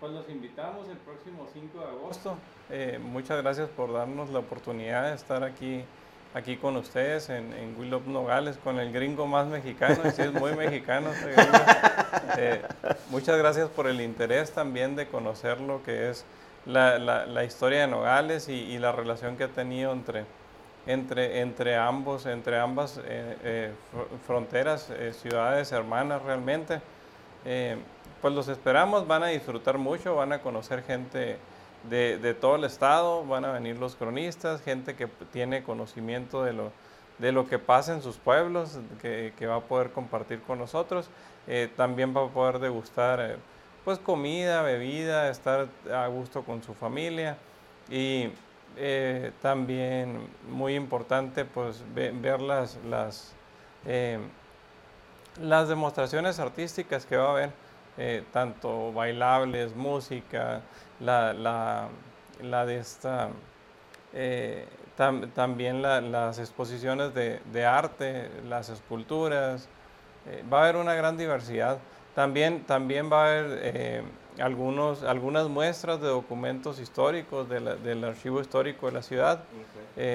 Pues 0.00 0.12
los 0.12 0.28
invitamos 0.28 0.88
el 0.88 0.96
próximo 0.96 1.46
5 1.52 1.78
de 1.78 1.84
agosto. 1.84 2.36
Eh, 2.70 2.98
muchas 3.00 3.40
gracias 3.42 3.68
por 3.68 3.92
darnos 3.92 4.30
la 4.30 4.40
oportunidad 4.40 5.10
de 5.10 5.14
estar 5.14 5.44
aquí 5.44 5.84
aquí 6.34 6.56
con 6.56 6.76
ustedes 6.76 7.28
en, 7.28 7.52
en 7.52 7.78
Willow 7.78 8.02
Nogales, 8.06 8.56
con 8.62 8.78
el 8.78 8.92
gringo 8.92 9.26
más 9.26 9.46
mexicano, 9.46 10.00
y 10.04 10.10
sí 10.10 10.22
es 10.22 10.32
muy 10.32 10.54
mexicano 10.54 11.10
este 11.12 11.34
eh, 12.38 12.62
muchas 13.10 13.36
gracias 13.36 13.68
por 13.68 13.86
el 13.86 14.00
interés 14.00 14.52
también 14.52 14.96
de 14.96 15.06
conocer 15.06 15.60
lo 15.60 15.82
que 15.82 16.10
es 16.10 16.24
la, 16.64 16.98
la, 16.98 17.44
historia 17.44 17.82
de 17.82 17.86
Nogales 17.88 18.48
y, 18.48 18.78
la 18.78 18.92
relación 18.92 19.36
que 19.36 19.44
ha 19.44 19.48
tenido 19.48 19.92
entre, 19.92 20.24
entre, 20.86 21.40
entre, 21.40 21.76
ambos, 21.76 22.24
entre 22.26 22.58
ambas 22.58 22.98
eh, 22.98 23.36
eh, 23.42 23.72
fronteras, 24.26 24.92
ciudades 25.20 25.72
hermanas 25.72 26.22
realmente. 26.22 26.80
pues 28.20 28.32
los 28.32 28.46
esperamos, 28.46 29.08
van 29.08 29.24
a 29.24 29.26
disfrutar 29.26 29.76
mucho, 29.76 30.14
van 30.14 30.32
a 30.32 30.38
conocer 30.38 30.84
gente 30.84 31.36
de, 31.88 32.34
todo 32.34 32.56
el 32.56 32.64
estado, 32.64 33.24
van 33.24 33.44
a 33.44 33.52
venir 33.52 33.78
los 33.78 33.96
cronistas, 33.96 34.62
gente 34.62 34.94
que 34.94 35.06
tiene 35.32 35.62
conocimiento 35.62 36.44
de 36.44 36.52
lo, 36.52 36.72
de 37.18 37.32
lo 37.32 37.48
que 37.48 37.58
pasa 37.58 37.92
en 37.92 38.02
sus 38.02 38.16
pueblos, 38.16 38.78
que, 39.00 39.46
va 39.46 39.56
a 39.56 39.60
poder 39.60 39.90
compartir 39.90 40.40
con 40.42 40.58
nosotros. 40.58 41.08
Eh, 41.46 41.68
también 41.76 42.16
va 42.16 42.24
a 42.24 42.28
poder 42.28 42.60
degustar 42.60 43.20
eh, 43.20 43.36
pues 43.84 43.98
comida, 43.98 44.62
bebida, 44.62 45.28
estar 45.28 45.66
a 45.92 46.06
gusto 46.06 46.44
con 46.44 46.62
su 46.62 46.72
familia 46.72 47.36
y 47.90 48.28
eh, 48.76 49.32
también 49.42 50.28
muy 50.48 50.76
importante 50.76 51.44
pues 51.44 51.82
ver 51.94 52.40
las, 52.40 52.78
las, 52.88 53.34
las 55.40 55.68
demostraciones 55.68 56.38
artísticas 56.38 57.04
que 57.06 57.16
va 57.16 57.26
a 57.26 57.30
haber, 57.32 57.50
tanto 58.32 58.92
bailables, 58.92 59.76
música, 59.76 60.62
la, 61.00 61.32
la, 61.32 61.88
la 62.42 62.66
de 62.66 62.78
esta, 62.78 63.28
eh, 64.12 64.66
también 65.34 65.82
las 65.82 66.38
exposiciones 66.38 67.14
de, 67.14 67.40
de, 67.52 67.64
arte, 67.64 68.30
las 68.48 68.68
esculturas, 68.68 69.68
eh, 70.26 70.44
va 70.52 70.60
a 70.60 70.62
haber 70.64 70.76
una 70.76 70.94
gran 70.94 71.16
diversidad. 71.16 71.78
También, 72.14 72.64
también 72.64 73.10
va 73.10 73.24
a 73.24 73.28
haber 73.28 73.58
eh, 73.62 74.02
algunos, 74.38 75.02
algunas 75.02 75.48
muestras 75.48 76.00
de 76.00 76.08
documentos 76.08 76.78
históricos 76.78 77.48
del 77.48 78.04
archivo 78.04 78.40
histórico 78.40 78.86
de 78.86 78.92
la 78.92 79.02
ciudad, 79.02 79.44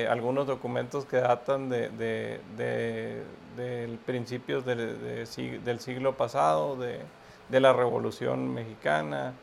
algunos 0.10 0.48
documentos 0.48 1.06
que 1.06 1.18
datan 1.18 1.70
de, 1.70 1.90
de, 1.90 3.24
de 3.56 3.98
principios 4.06 4.64
del 4.64 5.80
siglo 5.80 6.16
pasado, 6.16 6.76
de, 6.76 7.00
la 7.50 7.74
Revolución 7.74 8.54
Mexicana, 8.54 9.34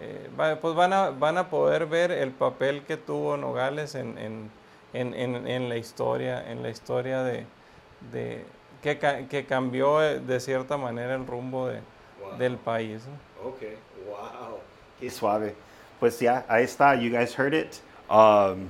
eh, 0.00 0.28
pues 0.60 0.74
van 0.74 0.92
a, 0.92 1.10
van 1.10 1.38
a 1.38 1.48
poder 1.48 1.86
ver 1.86 2.10
el 2.10 2.30
papel 2.30 2.82
que 2.82 2.96
tuvo 2.96 3.36
Nogales 3.36 3.94
en, 3.94 4.18
en, 4.18 4.50
en, 4.92 5.46
en 5.46 5.68
la 5.68 5.76
historia, 5.76 6.50
en 6.50 6.62
la 6.62 6.70
historia 6.70 7.22
de, 7.22 7.46
de 8.12 8.44
que, 8.82 9.26
que, 9.28 9.46
cambió 9.46 10.02
eh, 10.02 10.20
de 10.20 10.40
cierta 10.40 10.76
manera 10.76 11.14
el 11.14 11.26
rumbo 11.26 11.68
de, 11.68 11.80
del 12.38 12.56
país. 12.56 13.02
Ok, 13.42 13.62
wow, 14.06 14.58
qué 15.00 15.10
suave. 15.10 15.54
Pues 15.98 16.18
ya, 16.20 16.44
ahí 16.48 16.64
está, 16.64 16.94
you 16.94 17.10
guys 17.10 17.34
heard 17.34 17.54
it. 17.54 17.80
Um, 18.10 18.68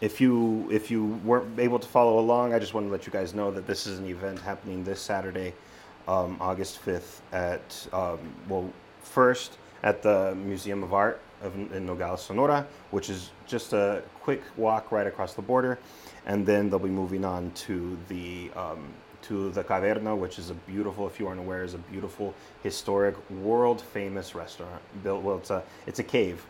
if 0.00 0.20
you 0.20 0.68
if 0.70 0.90
you 0.90 1.20
weren't 1.24 1.58
able 1.58 1.78
to 1.78 1.86
follow 1.86 2.18
along, 2.18 2.54
I 2.54 2.58
just 2.58 2.72
want 2.72 2.86
to 2.86 2.92
let 2.92 3.06
you 3.06 3.12
guys 3.12 3.34
know 3.34 3.50
that 3.50 3.66
this 3.66 3.86
is 3.86 3.98
an 3.98 4.06
event 4.06 4.40
happening 4.40 4.84
this 4.84 5.00
Saturday, 5.00 5.52
um, 6.08 6.36
August 6.40 6.84
5th 6.84 7.20
at 7.32 7.86
um, 7.92 8.18
well 8.48 8.70
first 9.02 9.58
at 9.82 10.02
the 10.02 10.34
Museum 10.36 10.82
of 10.82 10.94
Art 10.94 11.20
of, 11.42 11.54
in 11.72 11.86
Nogales, 11.86 12.22
Sonora, 12.22 12.66
which 12.90 13.10
is 13.10 13.30
just 13.46 13.72
a 13.72 14.02
quick 14.20 14.42
walk 14.56 14.92
right 14.92 15.06
across 15.06 15.34
the 15.34 15.42
border, 15.42 15.78
and 16.26 16.46
then 16.46 16.70
they'll 16.70 16.78
be 16.78 16.88
moving 16.88 17.24
on 17.24 17.50
to 17.52 17.98
the 18.08 18.50
um, 18.54 18.92
to 19.22 19.50
the 19.50 19.62
Caverna, 19.62 20.18
which 20.18 20.38
is 20.38 20.50
a 20.50 20.54
beautiful, 20.54 21.06
if 21.06 21.20
you 21.20 21.28
aren't 21.28 21.38
aware, 21.38 21.62
is 21.62 21.74
a 21.74 21.78
beautiful, 21.78 22.34
historic, 22.64 23.14
world-famous 23.30 24.34
restaurant. 24.34 24.82
Built 25.02 25.22
well, 25.22 25.36
it's 25.38 25.50
a 25.50 25.62
it's 25.86 25.98
a 26.00 26.04
cave, 26.04 26.44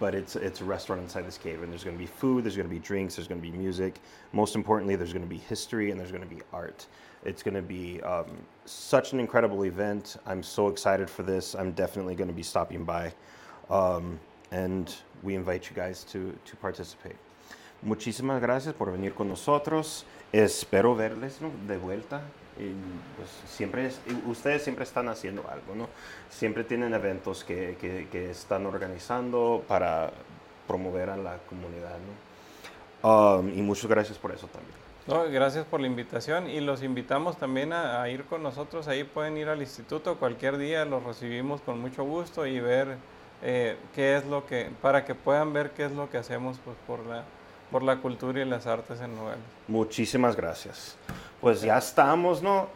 but 0.00 0.14
it's 0.14 0.36
it's 0.36 0.60
a 0.60 0.64
restaurant 0.64 1.02
inside 1.02 1.26
this 1.26 1.38
cave, 1.38 1.62
and 1.62 1.70
there's 1.70 1.84
going 1.84 1.96
to 1.96 2.00
be 2.00 2.06
food, 2.06 2.44
there's 2.44 2.56
going 2.56 2.68
to 2.68 2.74
be 2.74 2.80
drinks, 2.80 3.16
there's 3.16 3.28
going 3.28 3.40
to 3.40 3.46
be 3.46 3.56
music. 3.56 4.00
Most 4.32 4.54
importantly, 4.54 4.96
there's 4.96 5.12
going 5.12 5.24
to 5.24 5.28
be 5.28 5.38
history 5.38 5.90
and 5.90 6.00
there's 6.00 6.10
going 6.10 6.22
to 6.22 6.34
be 6.34 6.42
art. 6.52 6.86
It's 7.24 7.42
going 7.42 7.54
to 7.54 7.62
be 7.62 8.02
um, 8.02 8.26
such 8.66 9.12
an 9.12 9.20
incredible 9.20 9.64
event. 9.64 10.16
I'm 10.26 10.42
so 10.42 10.68
excited 10.68 11.08
for 11.08 11.22
this. 11.22 11.54
I'm 11.54 11.72
definitely 11.72 12.14
going 12.14 12.28
to 12.28 12.34
be 12.34 12.42
stopping 12.42 12.84
by, 12.84 13.12
um, 13.70 14.20
and 14.50 14.94
we 15.22 15.34
invite 15.34 15.70
you 15.70 15.76
guys 15.76 16.04
to 16.12 16.34
to 16.44 16.56
participate. 16.56 17.16
Muchísimas 17.82 18.40
gracias 18.40 18.74
por 18.74 18.90
venir 18.90 19.14
con 19.14 19.28
nosotros. 19.28 20.04
Espero 20.32 20.94
verles 20.94 21.38
de 21.66 21.78
vuelta. 21.78 22.22
Y, 22.58 22.72
pues, 23.16 23.30
siempre 23.46 23.90
ustedes 24.26 24.62
siempre 24.62 24.84
están 24.84 25.08
haciendo 25.08 25.44
algo, 25.50 25.74
¿no? 25.74 25.88
Siempre 26.30 26.62
tienen 26.62 26.94
eventos 26.94 27.42
que, 27.42 27.76
que, 27.80 28.08
que 28.10 28.30
están 28.30 28.64
organizando 28.66 29.64
para 29.66 30.12
promover 30.68 31.10
a 31.10 31.16
la 31.16 31.38
comunidad, 31.48 31.98
¿no? 31.98 32.34
Um, 33.08 33.58
y 33.58 33.60
muchas 33.60 33.86
gracias 33.86 34.18
por 34.18 34.32
eso 34.32 34.46
también. 34.46 34.78
No, 35.06 35.24
gracias 35.30 35.66
por 35.66 35.80
la 35.80 35.86
invitación 35.86 36.48
y 36.48 36.60
los 36.60 36.82
invitamos 36.82 37.36
también 37.36 37.74
a, 37.74 38.08
ir 38.08 38.24
con 38.24 38.42
nosotros. 38.42 38.88
Ahí 38.88 39.04
pueden 39.04 39.36
ir 39.36 39.48
al 39.48 39.60
instituto 39.60 40.16
cualquier 40.16 40.56
día, 40.56 40.86
los 40.86 41.02
recibimos 41.02 41.60
con 41.60 41.78
mucho 41.78 42.04
gusto 42.04 42.46
y 42.46 42.58
ver 42.58 42.96
eh, 43.42 43.76
qué 43.94 44.16
es 44.16 44.24
lo 44.24 44.46
que, 44.46 44.70
para 44.80 45.04
que 45.04 45.14
puedan 45.14 45.52
ver 45.52 45.72
qué 45.72 45.84
es 45.84 45.92
lo 45.92 46.08
que 46.08 46.16
hacemos 46.16 46.58
pues, 46.64 46.76
por, 46.86 47.04
la, 47.04 47.24
por 47.70 47.82
la 47.82 47.98
cultura 47.98 48.40
y 48.40 48.46
las 48.46 48.66
artes 48.66 49.02
en 49.02 49.14
Nueva 49.14 49.36
Muchísimas 49.68 50.36
gracias. 50.36 50.96
Pues 51.40 51.60
ya 51.60 51.76
estamos, 51.76 52.42
¿no? 52.42 52.68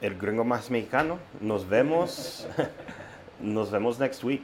el 0.00 0.16
gringo 0.16 0.44
más 0.44 0.70
mexicano. 0.70 1.18
Nos 1.40 1.68
vemos. 1.68 2.46
Nos 3.40 3.70
vemos 3.70 3.98
next 3.98 4.22
week. 4.22 4.42